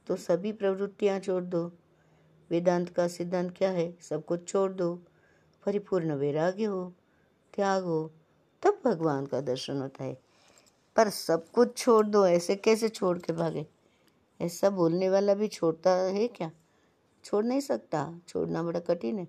तो 0.06 0.16
सभी 0.16 0.52
प्रवृत्तियाँ 0.52 1.20
छोड़ 1.20 1.44
दो। 1.44 1.72
वेदांत 2.50 2.88
का 2.88 3.08
सिद्धांत 3.08 3.54
क्या 3.56 3.70
है? 3.70 3.96
सब 4.00 4.24
कुछ 4.24 4.48
छोड़ 4.48 4.72
दो। 4.72 4.94
परिपूर्ण 5.66 6.14
वैराग्य 6.14 6.64
हो, 6.64 6.92
त्याग 7.54 7.84
हो, 7.84 8.12
तब 8.62 8.80
भगवान 8.84 9.26
का 9.26 9.40
दर्शन 9.40 9.80
होता 9.80 10.04
है। 10.04 10.14
पर 10.96 11.10
सब 11.10 11.50
कुछ 11.50 11.76
छोड़ 11.78 12.06
दो, 12.06 12.26
ऐसे 12.26 12.56
कैसे 12.56 12.88
छोड़ 12.88 13.18
के 13.18 13.32
भागे? 13.32 13.66
ऐसा 14.40 14.70
बोलने 14.70 15.10
वाला 15.10 15.34
भी 15.34 15.48
छोड़ता 15.48 15.90
है 15.90 16.28
क्या? 16.28 16.50
छोड़ 17.26 17.44
नहीं 17.44 17.60
सकता, 17.60 18.20
छोड़ना 18.28 18.62
बड़ा 18.62 18.80
कठिन 18.80 19.18
है। 19.18 19.28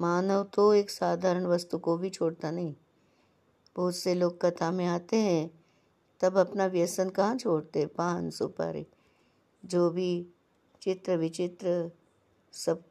मानव 0.00 0.44
तो 0.44 0.74
एक 0.74 0.90
साधारण 0.90 1.46
वस्तु 1.46 1.78
को 1.78 1.96
भी 1.96 2.10
छोड़ता 2.10 2.50
नहीं। 2.50 2.74
बहुत 3.76 3.96
से 3.96 4.14
लोग 4.14 4.40
कथा 4.40 4.70
में 4.70 4.86
आते 4.86 5.16
हैं, 5.16 5.50
तब 6.20 6.38
अपना 6.38 6.66
व्यसन 6.66 7.10
कहाँ 7.10 7.36
छोड़ते? 7.36 7.86
पान, 7.86 8.30
सुपारी, 8.30 8.86
जो 9.64 9.90
भी 9.90 10.26
चित्र 10.82 11.16
विचित्र, 11.16 11.90
सब 12.52 12.82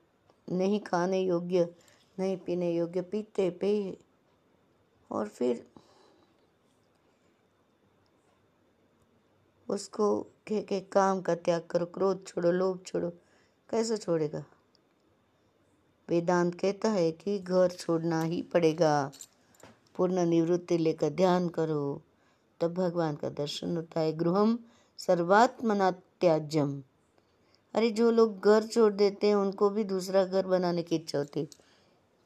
नहीं 0.52 0.80
खाने 0.80 1.20
योग्य, 1.20 1.76
नहीं 2.20 2.38
पीने 2.38 2.72
योग्य, 2.72 3.02
पीते 3.02 3.50
पे 3.50 3.98
और 5.12 5.28
फिर 5.28 5.68
उसको 9.70 10.22
कह 10.48 10.62
के 10.62 10.80
काम 10.80 11.22
का 11.22 11.36
त्याग 11.36 11.62
करो, 11.62 11.86
क्रोध 11.86 12.28
छोड़ो, 12.28 12.52
लोभ 12.52 12.84
छोड़ो। 12.86 13.12
कैसे 13.72 13.98
छोड़ेगा? 13.98 14.46
वेदांत 16.10 16.56
कहता 16.56 16.90
है 16.90 17.12
कि 17.12 17.40
घर 17.40 17.72
छोड़ना 17.72 18.24
ही 18.24 18.42
पड़ेगा। 18.42 19.12
पूर्ण 19.96 20.26
निवृत्ति 20.26 20.78
लेकर 20.78 21.10
ध्यान 21.10 21.50
करो। 21.50 22.02
तब 22.60 22.74
भगवान 22.74 23.16
का 23.16 23.30
दर्शन 23.30 23.78
होता 23.78 24.00
है। 24.00 24.14
गृहम 24.14 24.60
सर्वात्मना 24.98 25.92
त्याज्यम 25.92 26.84
अरे, 27.74 27.92
जो 27.92 28.12
लोग 28.12 28.40
घर 28.40 28.68
छोड़ 28.68 28.94
देते 28.94 29.28
हैं, 29.28 29.36
उनको 29.36 29.70
भी 29.70 29.84
दूसरा 29.84 30.26
घर 30.26 30.48
बनाने 30.48 30.84
की 30.84 30.96
इच्छा 30.96 31.18
होती। 31.18 31.44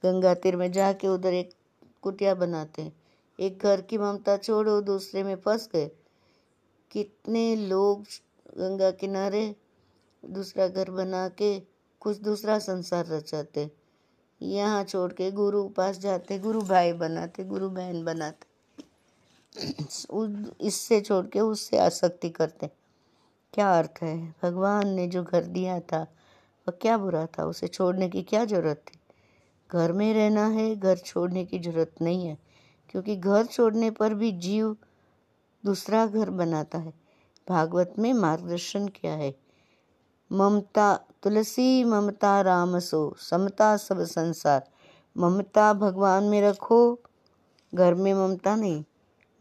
गंगा 0.03 0.33
तीर 0.33 0.55
में 0.55 0.71
जाके 0.71 1.07
उधर 1.07 1.33
एक 1.33 1.53
कुटिया 2.01 2.35
बनाते 2.35 2.81
हैं। 2.81 3.01
एक 3.39 3.59
घर 3.59 3.81
की 3.81 3.97
ममता 3.97 4.37
छोड़ो, 4.37 4.81
दूसरे 4.81 5.23
में 5.23 5.35
फंस 5.35 5.69
गए। 5.73 5.91
कितने 6.91 7.55
लोग 7.55 8.03
गंगा 8.57 8.91
किनारे 8.91 9.55
दूसरा 10.29 10.67
घर 10.67 10.89
बना 10.91 11.27
के 11.29 11.59
कुछ 11.99 12.17
दूसरा 12.17 12.59
संसार 12.59 13.05
रचाते। 13.07 13.69
यहाँ 14.41 14.83
छोड़ 14.83 15.13
के 15.13 15.31
गुरु 15.31 15.67
पास 15.69 15.97
जाते, 15.97 16.39
गुरु 16.39 16.61
भाई 16.61 16.93
बनाते, 16.93 17.43
गुरु 17.43 17.69
बहन 17.69 18.03
बनाते। 18.03 18.53
इससे 20.61 21.01
छोड़ 21.01 21.25
के 21.25 21.39
उससे 21.39 21.77
आसक्ति 21.77 22.29
करते। 22.29 22.69
क्या 23.53 23.77
अर्थ 23.79 24.01
है? 24.01 24.35
भगवान 24.43 24.89
ने 24.89 25.07
जो 25.07 25.23
घर 25.23 25.45
दिया 25.45 25.79
था, 25.79 26.01
वह 26.67 26.71
क्या 26.71 26.97
बुरा 26.97 27.25
था? 27.25 27.45
उसे 27.45 27.67
छोड़ने 27.67 28.09
की 28.09 28.23
क्या 28.23 28.45
ज़रूरत 28.45 28.83
थी? 28.87 28.99
घर 29.71 29.91
में 29.91 30.13
रहना 30.13 30.47
है, 30.47 30.75
घर 30.75 30.97
छोड़ने 30.97 31.45
की 31.45 31.59
ज़रूरत 31.59 31.95
नहीं 32.01 32.27
है, 32.27 32.37
क्योंकि 32.89 33.15
घर 33.15 33.45
छोड़ने 33.45 33.91
पर 33.91 34.13
भी 34.13 34.31
जीव 34.31 34.75
दूसरा 35.65 36.05
घर 36.07 36.29
बनाता 36.29 36.77
है। 36.77 36.93
भागवत 37.49 37.93
में 37.99 38.13
मार्गदर्शन 38.13 38.87
क्या 38.87 39.13
है। 39.13 39.44
ममता 40.31 40.99
तुलसी, 41.23 41.83
ममता 41.83 42.41
राम 42.41 42.79
सो 42.79 43.15
समता 43.19 43.77
सब 43.77 44.03
संसार। 44.03 44.69
ममता 45.17 45.73
भगवान 45.73 46.23
में 46.23 46.41
रखो, 46.41 46.99
घर 47.75 47.93
में 47.93 48.13
ममता 48.13 48.55
नहीं। 48.55 48.83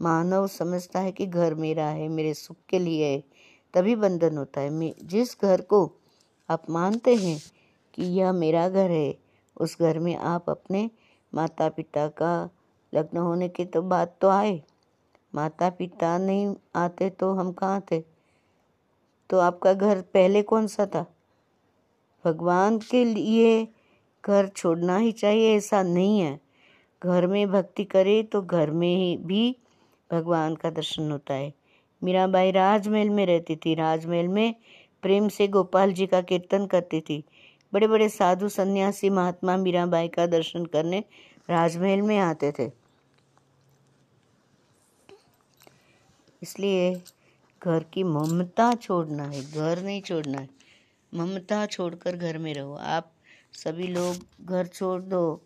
मानव 0.03 0.47
समझता 0.47 1.01
है 1.01 1.13
कि 1.13 1.27
घर 1.27 1.55
मेरा 1.55 1.87
है, 1.87 2.09
मेरे 2.09 2.35
सुख 2.35 2.57
के 2.69 2.79
लिए 2.79 3.13
है, 3.13 3.25
तभी 3.75 3.97
बंधन 3.97 4.39
होता 4.39 4.61
है। 4.61 4.95
जिस 5.03 5.37
घर 5.43 5.61
को 5.61 5.93
आप 6.51 6.71
मानते 6.71 7.15
हैं 7.15 7.41
कि 7.95 8.05
यह 8.05 8.33
मेरा 8.33 8.69
घर 8.69 8.91
है, 8.91 9.19
उस 9.57 9.77
घर 9.81 9.99
में 9.99 10.17
आप 10.17 10.51
अपने 10.51 10.91
माता 11.35 11.69
पिता 11.69 12.09
का 12.09 12.51
लग्न 12.95 13.19
होने 13.19 13.49
की 13.49 13.65
तो 13.65 13.83
बात 13.83 14.17
तो 14.21 14.29
आए। 14.29 14.63
माता 15.35 15.71
पिता 15.71 16.19
नहीं 16.19 16.55
आते 16.77 17.11
तो 17.11 17.33
हम 17.33 17.53
कहाँ 17.53 17.83
थे? 17.93 18.14
तो 19.31 19.39
आपका 19.39 19.73
घर 19.73 20.01
पहले 20.01 20.43
कौन 20.43 20.67
सा 20.67 20.87
था? 20.87 21.07
भगवान 22.25 22.79
के 22.79 23.05
लिए 23.05 23.69
घर 24.25 24.49
छोड़ना 24.49 24.97
ही 24.97 25.13
चाहिए, 25.13 25.57
ऐसा 25.57 25.83
नहीं 25.83 26.21
है। 26.21 26.41
घर 27.03 27.27
में 27.27 27.51
भक्ति 27.51 27.85
करे 27.85 28.23
तो 28.23 28.43
घर 28.43 28.71
में 28.71 28.97
ही 28.97 29.17
भी 29.17 29.57
भगवान 30.13 30.55
का 30.55 30.71
दर्शन 30.71 31.11
होता 31.11 31.35
है। 31.35 31.53
मीराबाई 32.03 32.51
राजमहल 32.51 33.11
में 33.11 33.27
रहती 33.27 33.57
थी। 33.57 33.75
राजमहल 33.75 34.29
में 34.29 34.55
प्रेम 35.03 35.29
से 35.29 35.49
गोपाल 35.49 35.93
जी 35.93 36.07
का 36.07 36.21
कीर्तन 36.21 36.67
करती 36.67 37.01
थी। 37.01 37.25
बड़े 37.73 37.87
बड़े 37.87 38.09
साधु 38.09 38.49
सन्यासी 38.49 39.11
महात्मा 39.11 39.57
मीराबाई 39.57 40.09
का 40.09 40.27
दर्शन 40.27 40.65
करने 40.65 41.05
राजमहल 41.51 42.03
में 42.03 42.19
आते 42.19 42.53
थे। 42.59 42.71
इसलिए 46.43 46.95
घर 47.65 47.83
की 47.83 48.03
ममता 48.03 48.75
छोड़ना 48.75 49.25
है, 49.25 49.53
घर 49.53 49.83
नहीं 49.83 50.03
छोड़ना 50.03 50.39
है। 50.39 50.49
ममता 51.15 51.67
छोड़कर 51.67 52.17
घर 52.17 52.39
में 52.39 52.55
रहो। 52.55 52.75
आप 52.75 53.13
सभी 53.53 53.87
लोग 53.87 54.47
घर 54.47 54.67
छोड़ 54.67 55.03
दो। 55.03 55.43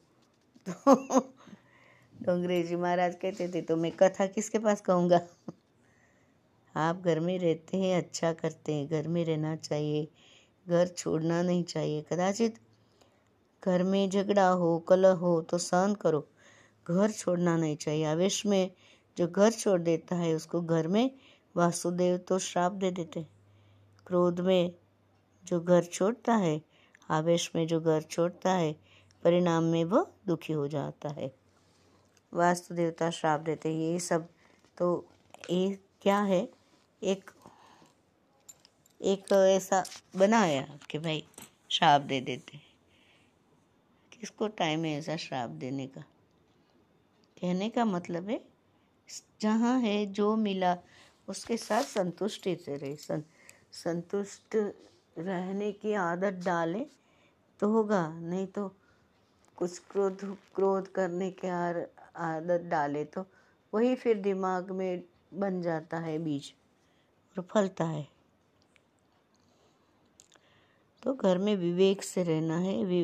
तो 0.68 0.72
तो 2.24 2.32
अंग्रेज़ी 2.32 2.76
महाराज 2.76 3.14
कहते 3.14 3.48
थे 3.48 3.62
तो 3.62 3.76
मैं 3.76 3.92
कथा 3.92 4.26
किसके 4.26 4.58
पास 4.58 4.80
कहूँगा? 4.80 5.20
आप 6.76 7.02
घर 7.04 7.20
में 7.20 7.38
रहते 7.38 7.76
हैं 7.76 7.98
अच्छा 7.98 8.32
करते 8.32 8.74
हैं। 8.74 8.88
घर 8.88 9.08
में 9.08 9.24
रहना 9.24 9.56
चाहिए, 9.56 10.08
घर 10.68 10.86
छोड़ना 10.86 11.42
नहीं 11.42 11.64
चाहिए। 11.64 12.02
कदाचित 12.02 12.58
घर 13.64 13.82
में 13.82 14.10
झगड़ा 14.10 14.48
हो, 14.48 14.78
कलह 14.78 15.08
हो 15.08 15.40
तो 15.42 15.58
सहन 15.58 15.94
करो। 15.94 16.28
घर 16.88 17.10
छोड़ना 17.10 17.56
नहीं 17.56 17.76
चाहिए। 17.76 18.04
आवेश 18.04 18.46
में 18.46 18.70
जो 19.18 19.28
घर 19.28 19.52
छोड़ 19.52 19.80
देता 19.80 20.16
है, 20.16 20.34
उसको 20.34 20.60
घर 20.60 20.88
में 20.88 21.10
वासुदेव 21.56 22.16
तो 22.16 22.38
श्राप 22.38 22.72
दे 22.72 22.90
देते। 22.90 23.26
क्रोध 24.06 24.40
में 24.40 24.74
जो 25.44 25.60
घर 25.60 25.84
छोड़ता 25.84 26.36
है, 26.36 26.62
आवेश 27.10 27.52
में 27.54 27.66
जो 27.66 27.80
घर 27.80 28.02
छोड़ता 28.02 28.52
है, 28.52 28.72
परिणाम 29.24 29.64
में 29.64 29.84
वह 29.84 30.06
दुखी 30.26 30.52
हो 30.52 30.68
जाता 30.68 31.08
है। 31.08 31.34
वास्तु 32.34 32.74
देवता 32.74 33.10
श्राप 33.10 33.40
देते। 33.40 33.70
ये 33.70 33.98
सब 33.98 34.28
तो 34.78 35.08
ये 35.50 35.78
क्या 36.02 36.20
है? 36.20 36.48
एक 37.02 37.30
एक 39.02 39.32
ऐसा 39.32 39.84
बनाया 40.16 40.78
कि 40.90 40.98
भाई 40.98 41.24
श्राप 41.70 42.00
दे 42.00 42.20
देते। 42.20 42.58
किसको 44.12 44.48
टाइम 44.48 44.84
है 44.84 44.98
ऐसा 44.98 45.16
श्राप 45.16 45.50
देने 45.50 45.86
का? 45.86 46.00
कहने 47.40 47.70
का 47.70 47.84
मतलब 47.84 48.28
है, 48.28 48.44
जहाँ 49.40 49.80
है, 49.80 50.06
जो 50.06 50.36
मिला 50.36 50.76
उसके 51.28 51.56
साथ 51.56 51.82
संतुष्टि 51.84 52.54
से 52.56 52.76
रहे। 52.76 52.94
सं, 52.96 53.22
संतुष्ट 53.74 54.56
रहने 55.18 55.70
की 55.72 55.92
आदत 55.94 56.42
डालें 56.44 56.86
तो 57.60 57.68
होगा 57.68 58.06
नहीं 58.10 58.46
तो 58.46 58.68
कुछ 59.58 59.78
क्रोध 59.90 60.24
क्रोध 60.54 60.88
करने 60.92 61.30
के 61.30 61.48
आदत 61.48 62.68
डाले 62.70 63.04
तो 63.06 63.24
वही 63.72 63.94
फिर 63.94 64.20
दिमाग 64.20 64.70
में 64.70 65.02
बन 65.34 65.60
जाता 65.62 65.98
है 65.98 66.18
बीज 66.18 66.52
और 67.36 67.44
फलता 67.44 67.84
है। 67.84 68.06
तो 71.02 71.12
घर 71.14 71.38
में 71.38 71.54
विवेक 71.56 72.02
से 72.02 72.22
रहना 72.22 72.58
है। 72.58 73.02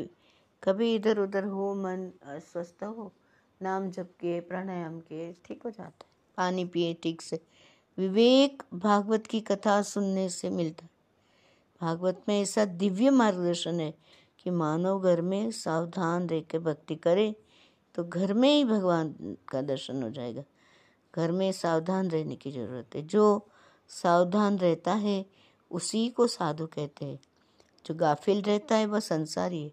कभी 0.63 0.95
इधर 0.95 1.19
उधर 1.19 1.45
हो 1.45 1.75
मन 1.75 2.11
अस्वस्थ 2.27 2.85
हो 2.85 3.13
नाम 3.61 3.91
जप 3.91 4.11
के 4.21 4.39
प्राणायाम 4.41 4.99
के 5.03 5.33
ठीक 5.45 5.63
हो 5.63 5.71
जाता 5.71 6.05
है। 6.05 6.13
पानी 6.39 6.65
पिए 6.65 6.95
ठीक 7.03 7.23
से 7.23 7.41
विवेक 7.99 8.63
भागवत 8.75 9.27
की 9.27 9.41
कथा 9.41 9.83
सुनने 9.83 10.29
से 10.29 10.51
मिलता। 10.51 10.85
है 10.85 10.91
भागवत 11.81 12.23
में 12.29 12.43
ऐसा 12.43 12.65
दिव्य 12.65 13.11
मार्गदर्शन 13.11 13.81
है 13.81 13.95
कि 14.39 14.51
मानव 14.51 15.01
घर 15.01 15.21
में 15.21 15.51
सावधान 15.51 16.29
रह 16.29 16.41
के 16.41 16.59
भक्ति 16.59 16.95
करे 16.95 17.37
तो 17.95 18.05
घर 18.05 18.35
में 18.35 18.57
ही 18.57 18.65
भगवान 18.65 19.37
का 19.49 19.63
दर्शन 19.63 20.03
हो 20.03 20.11
जाएगा। 20.11 20.43
घर 21.15 21.33
में 21.33 21.53
सावधान 21.53 22.09
रहने 22.09 22.37
की 22.37 22.51
ज़रूरत 22.53 22.91
है। 22.95 23.03
जो 23.03 23.49
सावधान 23.89 24.59
रहता 24.59 24.93
है, 24.93 25.27
उसी 25.71 26.09
को 26.09 26.27
साधु 26.27 26.67
कहते 26.67 27.05
हैं। 27.05 27.21
जो 27.87 27.95
गाफिल 27.95 28.43
रहता 28.43 28.75
है, 28.75 28.87
वह 28.87 29.01
संसारी 29.01 29.63
है। 29.63 29.73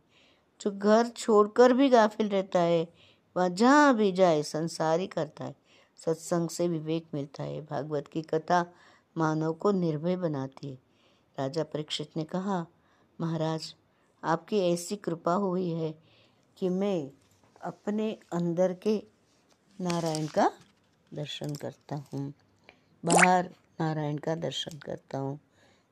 जो 0.62 0.72
घर 0.72 1.08
छोड़कर 1.08 1.74
भी 1.74 1.90
गाफिल 1.90 2.30
रहता 2.30 2.60
है, 2.60 2.94
वह 3.38 3.48
जहाँ 3.48 3.96
भी 3.96 4.12
जाए, 4.12 4.44
संसारी 4.44 5.08
करता 5.08 5.46
है। 5.46 5.61
सत्संग 6.06 6.50
से 6.50 6.68
विवेक 6.68 7.06
मिलता 7.14 7.44
है। 7.44 7.62
भागवत 7.62 8.08
की 8.08 8.22
कथा 8.22 8.74
मानव 9.18 9.54
को 9.54 9.72
निर्भय 9.72 10.16
बनाती 10.16 10.70
है। 10.70 10.78
राजा 11.40 11.64
परीक्षित 11.64 12.18
ने 12.18 12.24
कहा, 12.24 12.66
महाराज, 13.22 13.76
आपकी 14.24 14.60
ऐसी 14.60 14.96
कृपा 14.96 15.34
हुई 15.34 15.70
है 15.70 15.96
कि 16.58 16.70
मैं 16.70 17.12
अपने 17.62 18.18
अंदर 18.34 18.74
के 18.74 19.04
नारायण 19.82 20.28
का 20.28 20.52
दर्शन 21.14 21.56
करता 21.56 21.96
हूँ। 21.96 22.34
बाहर 23.06 23.50
नारायण 23.82 24.18
का 24.18 24.36
दर्शन 24.36 24.78
करता 24.78 25.18
हूँ। 25.18 25.40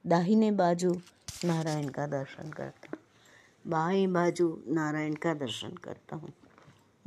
दाहिने 0.07 0.51
बाजू 0.51 0.93
नारायण 1.45 1.89
का 1.89 2.07
दर्शन 2.07 2.51
करता 2.51 2.87
हूँ। 2.93 2.99
बाएँ 3.67 4.07
बाजू 4.07 4.63
नारायण 4.67 5.13
का 5.13 5.33
दर्शन 5.33 5.69
करता 5.69 6.15
हूँ। 6.15 6.33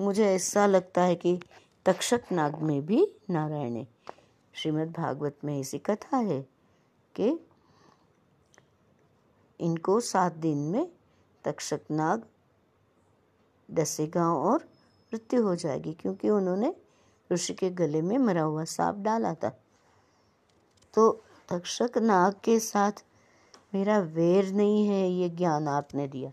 मुझे 0.01 0.27
ऐसा 0.27 0.67
लगता 0.67 1.03
है 1.03 1.15
कि 1.15 1.41
तक्षक 1.87 2.23
नाग 2.33 2.55
में 2.55 2.87
भी 2.87 3.15
नारायण 3.31 3.77
है। 3.77 3.89
श्रीमद् 4.55 4.93
भागवत 4.93 5.39
में 5.45 5.61
ऐसी 5.61 5.79
कथा 5.79 6.17
है 6.17 6.41
कि 7.15 7.41
इनको 9.61 10.01
सात 10.01 10.33
दिन 10.33 10.59
में 10.59 10.91
तक्षक 11.45 11.81
नाग 11.91 12.23
डसेगा 13.71 14.33
और 14.33 14.65
मृत्यु 15.13 15.43
हो 15.43 15.57
जाएगी 15.57 15.93
क्योंकि 15.93 16.31
उन्होंने 16.31 16.75
ऋषि 17.33 17.55
के 17.55 17.71
गले 17.71 18.03
में 18.03 18.19
मरा 18.19 18.43
हुआ 18.43 18.65
सांप 18.65 18.97
डाला 18.97 19.35
था। 19.35 19.49
तो 20.95 21.25
तक्षक 21.49 21.99
नाग 21.99 22.35
के 22.45 22.59
साथ 22.61 23.05
मेरा 23.75 23.99
वेर 23.99 24.53
नहीं 24.53 24.87
है, 24.87 25.11
ये 25.11 25.29
ज्ञान 25.29 25.69
आपने 25.69 26.09
दिया। 26.09 26.31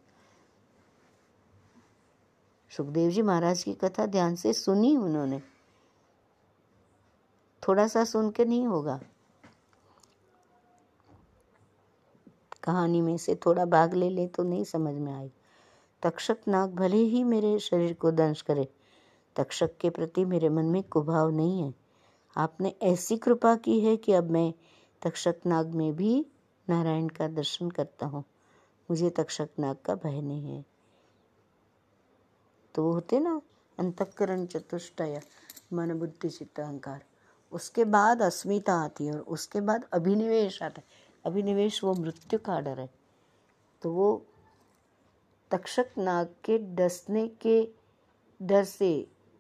सुखदेव 2.71 3.10
जी 3.12 3.21
महाराज 3.21 3.63
की 3.63 3.73
कथा 3.73 4.05
ध्यान 4.05 4.36
से 4.36 4.53
सुनी 4.53 4.95
उन्होंने। 4.97 5.41
थोड़ा 7.63 7.88
सा 7.88 8.03
सुन 8.03 8.29
के 8.32 8.45
नहीं 8.45 8.65
होगा। 8.67 8.99
कहानी 12.63 13.01
में 13.01 13.17
से 13.17 13.36
थोड़ा 13.36 13.65
भाग 13.65 13.93
ले 13.93 14.10
ले 14.10 14.27
तो 14.27 14.43
नहीं 14.43 14.63
समझ 14.63 14.93
में 14.93 15.13
आएगी 15.13 15.32
तक्षक 16.03 16.38
नाग 16.47 16.75
भले 16.75 16.97
ही 16.97 17.23
मेरे 17.23 17.58
शरीर 17.60 17.93
को 17.93 18.12
दंश 18.12 18.41
करे, 18.41 18.67
तक्षक 19.36 19.77
के 19.77 19.89
प्रति 19.89 20.25
मेरे 20.25 20.49
मन 20.49 20.65
में 20.65 20.82
कुभाव 20.84 21.29
नहीं 21.29 21.62
है। 21.62 21.73
आपने 22.36 22.75
ऐसी 22.84 23.17
कृपा 23.17 23.55
की 23.55 23.79
है 23.79 23.97
कि 23.97 24.13
अब 24.13 24.29
मैं 24.32 24.53
तक्षक 25.01 25.36
नाग 25.45 25.73
में 25.75 25.95
भी 25.95 26.25
नारायण 26.67 27.08
का 27.08 27.27
दर्शन 27.27 27.69
करता 27.69 28.05
हूँ। 28.05 28.23
मुझे 28.89 29.10
तक्षक 29.10 29.49
नाग 29.60 29.77
का 29.86 29.95
भय 29.95 30.21
नहीं 30.21 30.55
है। 30.55 30.65
तो 32.80 32.84
वो 32.84 32.92
होते 32.94 33.20
ना, 33.20 33.32
अंतकरण 33.78 34.46
चतुष्टय 34.46 35.20
मन 35.74 35.92
बुद्धि 36.00 36.30
चित्त 36.30 36.60
अहंकार। 36.60 37.02
उसके 37.52 37.84
बाद 37.86 38.22
अस्मिता 38.22 38.74
आती 38.74 39.06
है 39.06 39.13
और 39.13 39.20
उसके 39.28 39.62
बाद 39.62 39.86
अभिनिवेश 39.94 40.62
आता 40.63 40.82
है। 40.82 40.86
अभिनिवेश 41.26 41.84
वो 41.84 41.94
मृत्यु 41.94 42.39
का 42.39 42.60
डर 42.60 42.80
है। 42.80 42.88
तो 43.82 43.92
वो 43.92 44.08
तक्षक 45.52 45.89
नाग 45.98 46.28
के 46.46 46.58
डसने 46.76 47.28
के 47.42 47.58
डर 48.39 48.63
से 48.63 48.92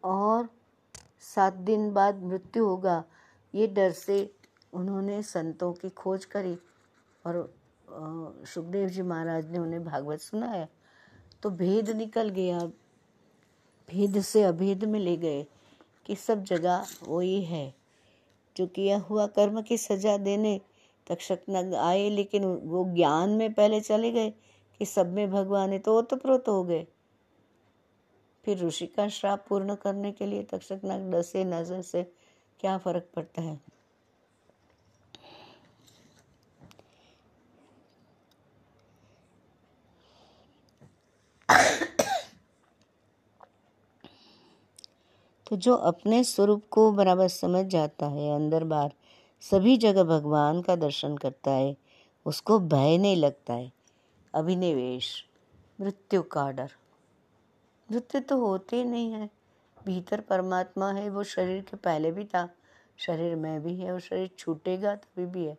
और 0.03 0.49
सात 1.25 1.53
दिन 1.69 1.91
बाद 1.93 2.21
मृत्यु 2.23 2.65
होगा, 2.65 3.03
ये 3.53 3.67
डर 3.69 3.91
से 3.91 4.19
उन्होंने 4.73 5.21
संतों 5.23 5.71
की 5.73 5.89
खोज 5.95 6.25
करी 6.25 6.57
और 7.25 7.41
सुखदेव 7.89 8.89
जी 8.89 9.01
महाराज 9.03 9.49
ने 9.51 9.59
उन्हें 9.59 9.83
भागवत 9.85 10.19
सुनाया। 10.19 10.67
तो 11.43 11.49
भेद 11.49 11.89
निकल 11.89 12.29
गया। 12.31 12.69
भेद 13.91 14.21
से 14.21 14.43
अभेद 14.43 14.83
में 14.83 14.99
ले 14.99 15.15
गए 15.17 15.45
कि 16.05 16.15
सब 16.15 16.43
जगह 16.43 16.85
वही 17.07 17.41
है। 17.43 17.73
जो 18.55 18.67
किया 18.67 18.97
हुआ 18.99 19.25
कर्म 19.27 19.61
की 19.61 19.77
सजा 19.77 20.17
देने 20.17 20.59
तक्षक 21.07 21.39
नग 21.49 21.73
आए, 21.73 22.09
लेकिन 22.09 22.45
वो 22.45 22.83
ज्ञान 22.93 23.29
में 23.29 23.53
पहले 23.53 23.79
चले 23.81 24.11
गए 24.11 24.29
कि 24.79 24.85
सब 24.85 25.13
में 25.13 25.29
भगवान 25.31 25.71
है 25.71 25.79
तो 25.79 25.97
ओतप्रोत 25.97 26.47
हो 26.47 26.63
गए। 26.63 26.85
फिर 28.45 28.65
ऋषि 28.65 28.85
का 28.87 29.07
श्राप 29.07 29.45
पूर्ण 29.49 29.75
करने 29.75 30.11
के 30.11 30.25
लिए 30.25 30.43
तक्षक 30.43 30.81
नग 30.85 31.11
डसे 31.13 31.43
नज़र 31.43 31.81
से 31.81 32.03
क्या 32.59 32.77
फ़र्क 32.77 33.09
पड़ता 33.15 33.41
है? 33.41 33.59
तो 45.49 45.55
जो 45.55 45.75
अपने 45.75 46.23
स्वरूप 46.23 46.63
को 46.71 46.91
बराबर 46.91 47.27
समझ 47.27 47.65
जाता 47.65 48.07
है 48.07 48.35
अंदर 48.35 48.63
बाहर, 48.63 48.91
सभी 49.41 49.77
जगह 49.77 50.03
भगवान 50.03 50.61
का 50.61 50.75
दर्शन 50.75 51.17
करता 51.17 51.51
है, 51.51 51.77
उसको 52.25 52.59
भय 52.59 52.97
नहीं 52.97 53.15
लगता 53.15 53.53
है। 53.53 53.71
अभिनिवेश, 54.35 55.25
मृत्यु 55.81 56.23
का 56.23 56.51
डर। 56.51 56.71
मृत्यु 57.91 58.21
तो 58.21 58.39
होते 58.39 58.83
नहीं 58.83 59.11
है। 59.11 59.29
भीतर 59.85 60.21
परमात्मा 60.21 60.91
है, 60.91 61.09
वो 61.09 61.23
शरीर 61.23 61.61
के 61.61 61.77
पहले 61.77 62.11
भी 62.11 62.25
था। 62.25 62.49
शरीर 62.97 63.35
में 63.35 63.63
भी 63.63 63.75
है, 63.75 63.91
और 63.91 63.99
शरीर 63.99 64.29
छूटेगा 64.37 64.95
तभी 64.95 65.25
भी 65.25 65.45
है। 65.45 65.57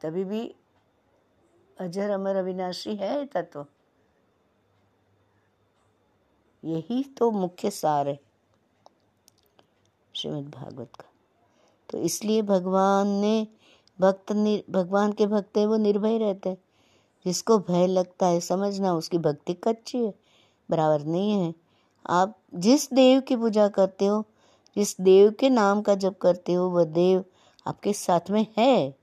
तभी 0.00 0.24
भी 0.24 0.54
अजर 1.80 2.10
अमर 2.10 2.36
अविनाशी 2.36 2.96
है 2.96 3.26
तत्व। 3.26 3.66
यही 6.64 7.04
तो 7.04 7.30
मुख्य 7.30 7.70
सार 7.70 8.08
है। 8.08 8.29
श्रीमद् 10.16 10.50
भागवत 10.50 10.96
का। 10.96 11.10
तो 11.90 11.98
इसलिए 11.98 12.42
भगवान 12.42 13.08
ने 13.08 13.46
भक्त 14.00 14.32
भगवान 14.70 15.12
के 15.12 15.26
भक्त 15.26 15.56
है, 15.56 15.66
वो 15.66 15.76
निर्भय 15.76 16.18
रहते 16.18 16.48
हैं। 16.48 16.58
जिसको 17.24 17.58
भय 17.58 17.86
लगता 17.86 18.26
है, 18.26 18.40
समझना 18.40 18.94
उसकी 18.94 19.18
भक्ति 19.18 19.54
कच्ची 19.54 19.98
है, 19.98 20.14
बराबर 20.70 21.04
नहीं 21.04 21.32
है। 21.32 21.54
आप 22.10 22.38
जिस 22.54 22.92
देव 22.92 23.20
की 23.20 23.36
पूजा 23.36 23.68
करते 23.68 24.06
हो, 24.06 24.24
जिस 24.76 25.00
देव 25.00 25.30
के 25.30 25.50
नाम 25.50 25.82
का 25.82 25.94
जप 25.94 26.18
करते 26.18 26.52
हो, 26.52 26.68
वह 26.68 26.84
देव 26.84 27.24
आपके 27.66 27.92
साथ 27.92 28.30
में 28.30 28.46
है, 28.58 28.98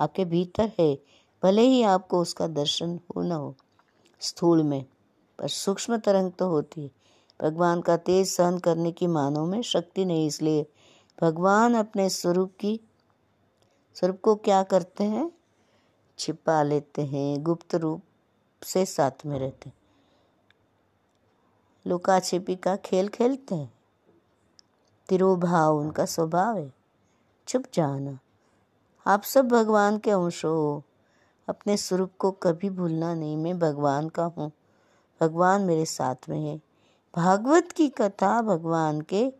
आपके 0.00 0.24
भीतर 0.24 0.72
है, 0.80 0.98
भले 1.42 1.62
ही 1.62 1.82
आपको 1.82 2.20
उसका 2.20 2.46
दर्शन 2.46 3.00
हो 3.16 3.22
ना 3.22 3.34
हो, 3.34 3.54
स्थूल 4.20 4.62
में, 4.62 4.84
पर 5.38 5.48
सूक्ष्म 5.48 5.96
तरंग 5.96 6.32
तो 6.32 6.48
होती 6.48 6.82
है। 6.82 7.01
भगवान 7.42 7.80
का 7.80 7.96
तेज 7.96 8.28
सहन 8.28 8.58
करने 8.58 8.92
की 8.92 9.06
मानव 9.06 9.46
में 9.46 9.62
शक्ति 9.62 10.04
नहीं, 10.04 10.26
इसलिए 10.26 10.66
भगवान 11.20 11.74
अपने 11.74 12.10
स्वरूप 12.10 12.52
की, 12.60 12.80
स्वरूप 13.94 14.20
को 14.22 14.34
क्या 14.34 14.62
करते 14.62 15.04
हैं? 15.04 15.32
छिपा 16.18 16.62
लेते 16.62 17.02
हैं, 17.02 17.42
गुप्त 17.42 17.74
रूप 17.74 18.02
से 18.62 18.86
साथ 18.86 19.26
में 19.26 19.38
रहते 19.38 19.68
हैं। 19.68 19.76
लुका 21.86 22.20
छिपी 22.20 22.56
का 22.56 22.76
खेल 22.76 23.08
खेलते 23.08 23.54
हैं। 23.54 23.74
तिरुभाव 25.08 25.76
उनका 25.76 26.04
स्वभाव 26.04 26.58
है। 26.58 26.72
छुप 27.48 27.64
जाना। 27.74 28.18
आप 29.06 29.22
सब 29.22 29.48
भगवान 29.48 29.98
के 29.98 30.10
अंश 30.10 30.44
हो। 30.44 30.82
अपने 31.48 31.76
स्वरूप 31.76 32.10
को 32.18 32.30
कभी 32.30 32.70
भूलना 32.70 33.14
नहीं। 33.14 33.36
मैं 33.36 33.58
भगवान 33.58 34.08
का 34.08 34.24
हूँ। 34.24 34.52
भगवान 35.20 35.62
मेरे 35.62 35.84
साथ 35.84 36.16
में 36.28 36.40
है। 36.40 36.71
भागवत 37.16 37.72
की 37.72 37.88
कथा 37.88 38.42
भगवान 38.42 39.00
के 39.00 39.32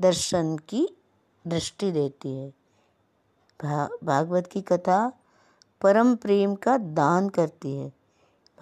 दर्शन 0.00 0.56
की 0.56 0.88
दृष्टि 1.46 1.92
देती 1.92 2.28
है। 2.28 2.50
भा, 3.62 3.88
भागवत 4.04 4.46
की 4.46 4.60
कथा 4.60 5.12
परम 5.80 6.16
प्रेम 6.16 6.54
का 6.54 6.78
दान 6.78 7.28
करती 7.28 7.76
है। 7.76 7.92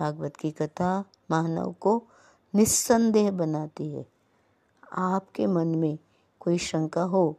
भागवत 0.01 0.37
की 0.37 0.51
कथा 0.51 1.05
मानव 1.31 1.75
को 1.81 2.03
निस्संदेह 2.55 3.31
बनाती 3.31 3.91
है। 3.91 4.07
आपके 4.93 5.47
मन 5.47 5.67
में 5.67 5.99
कोई 6.41 6.59
शंका 6.59 7.03
हो 7.03 7.37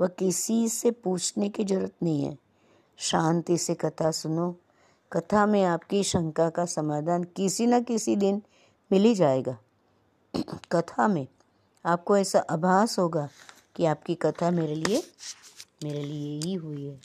वह 0.00 0.06
किसी 0.06 0.68
से 0.68 0.90
पूछने 0.90 1.48
की 1.48 1.64
ज़रूरत 1.64 1.92
नहीं 2.02 2.24
है। 2.24 2.38
शांति 2.96 3.58
से 3.58 3.74
कथा 3.74 4.10
सुनो। 4.10 4.56
कथा 5.12 5.46
में 5.46 5.64
आपकी 5.64 6.04
शंका 6.04 6.50
का 6.50 6.64
समाधान 6.64 7.24
किसी 7.24 7.66
न 7.66 7.82
किसी 7.84 8.16
दिन 8.16 8.42
मिल 8.92 9.02
ही 9.02 9.14
जाएगा। 9.14 9.58
कथा 10.72 11.08
में 11.08 11.26
आपको 11.84 12.16
ऐसा 12.16 12.38
आभास 12.38 12.98
होगा 12.98 13.28
कि 13.76 13.84
आपकी 13.84 14.14
कथा 14.14 14.50
मेरे 14.50 14.74
लिए 14.74 15.02
मेरे 15.84 16.02
लिए 16.02 16.40
ही 16.40 16.54
हुई 16.54 16.84
है। 16.84 16.98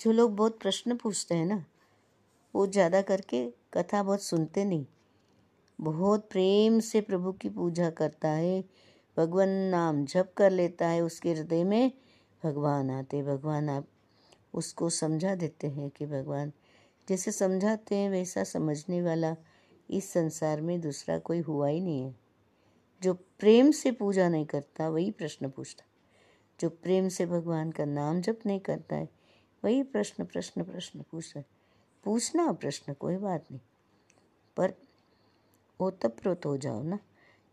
जो 0.00 0.12
लोग 0.12 0.36
बहुत 0.36 0.58
प्रश्न 0.60 0.96
पूछते 0.96 1.34
हैं 1.34 1.46
ना, 1.46 1.64
वो 2.54 2.66
ज़्यादा 2.66 3.02
करके 3.02 3.44
कथा 3.74 4.02
बहुत 4.02 4.22
सुनते 4.22 4.64
नहीं। 4.64 4.86
बहुत 5.80 6.28
प्रेम 6.30 6.80
से 6.80 7.00
प्रभु 7.00 7.32
की 7.32 7.48
पूजा 7.48 7.90
करता 7.90 8.28
है, 8.28 8.64
भगवान 9.16 9.48
नाम 9.48 10.04
जप 10.04 10.32
कर 10.36 10.50
लेता 10.50 10.86
है, 10.86 11.00
उसके 11.00 11.32
हृदय 11.32 11.64
में 11.64 11.92
भगवान 12.42 12.90
आते 12.90 13.22
भगवान 13.22 13.68
आप 13.68 13.86
उसको 14.54 14.90
समझा 14.90 15.34
देते 15.34 15.66
हैं 15.66 15.90
कि 15.90 16.06
भगवान 16.06 16.52
जैसे 17.08 17.32
समझाते 17.32 17.94
हैं, 17.94 18.10
वैसा 18.10 18.44
समझने 18.44 19.02
वाला 19.02 19.36
इस 19.90 20.12
संसार 20.12 20.60
में 20.60 20.80
दूसरा 20.80 21.18
कोई 21.18 21.40
हुआ 21.40 21.68
ही 21.68 21.80
नहीं 21.80 22.02
है। 22.02 22.21
प्रेम 23.42 23.70
से 23.70 23.92
पूजा 23.92 24.28
नहीं 24.28 24.46
करता, 24.46 24.88
वही 24.88 25.10
प्रश्न 25.10 25.50
पूछता। 25.50 25.84
जो 26.60 26.68
प्रेम 26.68 27.08
से 27.08 27.26
भगवान 27.26 27.70
का 27.70 27.84
नाम 27.84 28.20
जप 28.20 28.38
नहीं 28.46 28.60
करता 28.60 28.96
है, 28.96 29.08
वही 29.64 29.82
प्रश्न 29.82 30.24
प्रश्न 30.24 30.64
प्रश्न 30.64 31.04
पूछता 31.10 31.40
रहे 31.40 31.44
पूछना 32.04 32.52
प्रश्न, 32.52 32.92
कोई 32.92 33.16
बात 33.16 33.44
नहीं। 33.50 33.60
पर 34.56 34.74
ओतप्रोत 35.80 36.46
हो 36.46 36.56
जाओ 36.56 36.82
ना। 36.82 36.98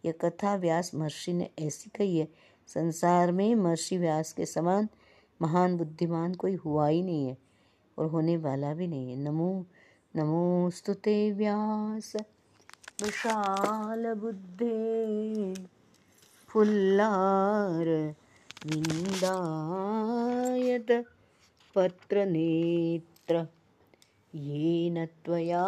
यह 0.05 0.11
कथा 0.11 0.55
व्यास 0.55 0.95
महर्षि 0.95 1.33
ने 1.33 1.49
ऐसी 1.59 1.89
कही 1.89 2.17
है, 2.17 2.27
संसार 2.67 3.31
में 3.31 3.55
महर्षि 3.55 3.97
व्यास 3.97 4.33
के 4.33 4.45
समान 4.45 4.89
महान 5.41 5.77
बुद्धिमान 5.77 6.33
कोई 6.33 6.55
हुआ 6.55 6.87
ही 6.87 7.03
नहीं 7.03 7.27
है 7.27 7.37
और 7.97 8.05
होने 8.05 8.37
वाला 8.37 8.73
भी 8.73 8.87
नहीं 8.87 9.11
है। 9.11 9.17
नमो 9.17 9.65
नमो 10.15 10.69
स्तुते 10.69 11.31
व्यास। 11.31 12.15
विशाल 13.03 14.13
बुद्धे। 14.13 15.78
फुल्लार 16.49 18.13
विन्दायत 18.65 21.05
पत्रनेत्र। 21.75 23.45
येन 24.35 25.05
त्वया 25.05 25.67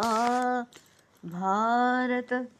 भारत 1.24 2.50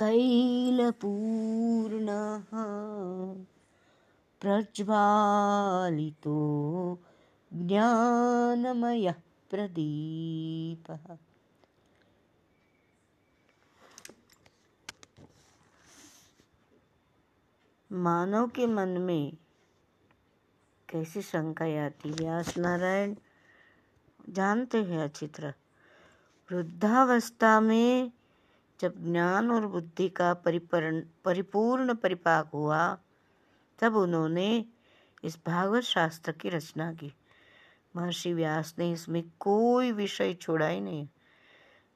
तैलपूर्णः 0.00 2.50
प्रज्वालितो 4.40 6.38
ज्ञानमयः 7.52 9.14
प्रदीपः। 9.50 11.16
मानव 17.94 18.48
के 18.48 18.66
मन 18.66 18.88
में 18.88 19.36
कैसी 20.88 21.22
शंका 21.22 21.86
आती 21.86 22.10
व्यास 22.10 22.58
नारायण, 22.58 23.14
जानते 24.28 24.82
हैं 24.82 25.04
अच्छी 25.04 25.26
तरह 25.26 25.54
वृद्धावस्था 26.52 27.60
में 27.60 28.12
जब 28.80 28.94
ज्ञान 28.98 29.50
और 29.50 29.66
बुद्धि 29.66 30.08
का 30.08 30.34
परिपूर्ण 30.34 31.02
परिपूर्ण 31.24 31.94
परिपाक 31.94 32.50
हुआ, 32.54 32.98
तब 33.78 33.96
उन्होंने 33.96 34.64
इस 35.24 35.38
भागवत 35.46 35.82
शास्त्र 35.82 36.32
की 36.32 36.48
रचना 36.48 36.92
की। 36.92 37.14
महर्षि 37.96 38.32
व्यास 38.32 38.74
ने 38.78 38.92
इसमें 38.92 39.22
कोई 39.40 39.92
विषय 39.92 40.34
छोड़ा 40.34 40.66
ही 40.66 40.80
नहीं। 40.80 41.08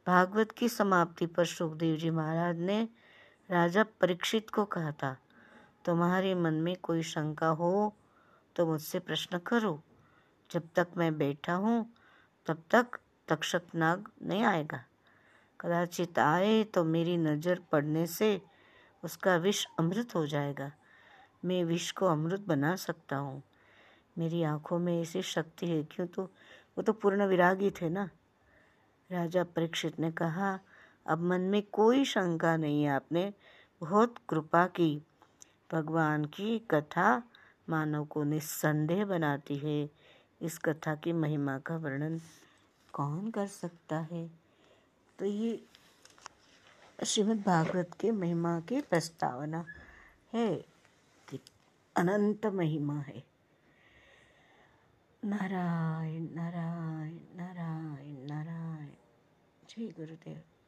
भागवत 0.07 0.53
की 0.53 0.69
समाप्ति 0.69 1.27
पर 1.27 1.45
सुखदेव 1.45 1.97
जी 1.97 2.11
महाराज 2.11 2.59
ने 2.59 2.89
राजा 3.51 3.85
परीक्षित 4.01 4.51
को 4.51 4.65
कहा 4.65 4.93
था 4.93 5.17
तुम्हारे 5.89 6.35
मन 6.35 6.55
में 6.55 6.77
कोई 6.77 7.03
शंका 7.03 7.49
हो 7.49 7.97
तो 8.57 8.67
मुझसे 8.67 8.99
प्रश्न 8.99 9.39
करो। 9.39 9.83
जब 10.51 10.69
तक 10.77 10.89
मैं 10.97 11.19
बैठा 11.19 11.55
हूँ, 11.55 11.95
तब 12.47 12.63
तक 12.71 12.87
तक्षक 13.29 13.63
नाग 13.75 14.11
नहीं 14.23 14.43
आएगा। 14.43 14.85
कदाचित 15.61 16.19
आए 16.19 16.65
तो 16.65 16.85
मेरी 16.85 17.17
नज़र 17.17 17.61
पड़ने 17.73 18.07
से 18.07 18.43
उसका 19.05 19.37
विष 19.37 19.67
अमृत 19.79 20.15
हो 20.15 20.27
जाएगा। 20.27 20.73
मैं 21.45 21.65
विष 21.65 21.91
को 21.93 22.07
अमृत 22.07 22.41
बना 22.41 22.77
सकता 22.77 23.17
हूँ। 23.17 23.43
मेरी 24.19 24.43
आँखों 24.43 24.79
में 24.79 25.03
ऐसी 25.03 25.23
शक्ति 25.23 25.67
है, 25.67 25.83
क्यों 25.83 26.07
तो? 26.07 26.23
वो 26.23 26.83
तो 26.83 26.93
पूर्ण 26.93 27.27
विरागी 27.27 27.71
थे 27.71 27.89
ना? 27.89 28.11
राजा 29.13 29.45
परीक्षित 29.45 30.01
ने 30.01 30.13
कहा, 30.13 30.59
अब 31.07 31.23
मन 31.23 31.41
में 31.41 31.63
कोई 31.63 32.05
शंका 32.05 32.57
नहीं 32.57 32.85
है, 32.85 32.91
आपने 32.91 33.33
बहुत 33.81 34.15
कृपा 34.29 34.67
की। 34.67 35.03
भगवान 35.73 36.25
की 36.25 36.59
कथा 36.59 37.23
मानव 37.69 38.05
को 38.05 38.25
निस्संदेह 38.25 39.05
बनाती 39.05 39.57
है। 39.59 39.91
इस 40.43 40.59
कथा 40.59 40.95
की 40.95 41.13
महिमा 41.13 41.59
का 41.59 41.77
वर्णन 41.77 42.21
कौन 42.93 43.31
कर 43.31 43.47
सकता 43.47 43.99
है? 43.99 44.31
तो 45.19 45.25
ये 45.25 45.67
श्रीमद् 47.07 47.43
भागवत 47.43 47.91
के 48.01 48.11
महिमा 48.11 48.61
की 48.61 48.81
प्रस्तावना 48.81 49.65
है 50.33 50.57
कि 51.29 51.41
अनंत 51.97 52.47
महिमा 52.47 53.01
है। 53.01 53.23
नारायण 55.25 56.29
नारायण 56.35 57.19
नारायण 57.37 58.27
नारायण। 58.27 58.89
जय 59.71 59.87
गुरुदेव। 59.87 60.43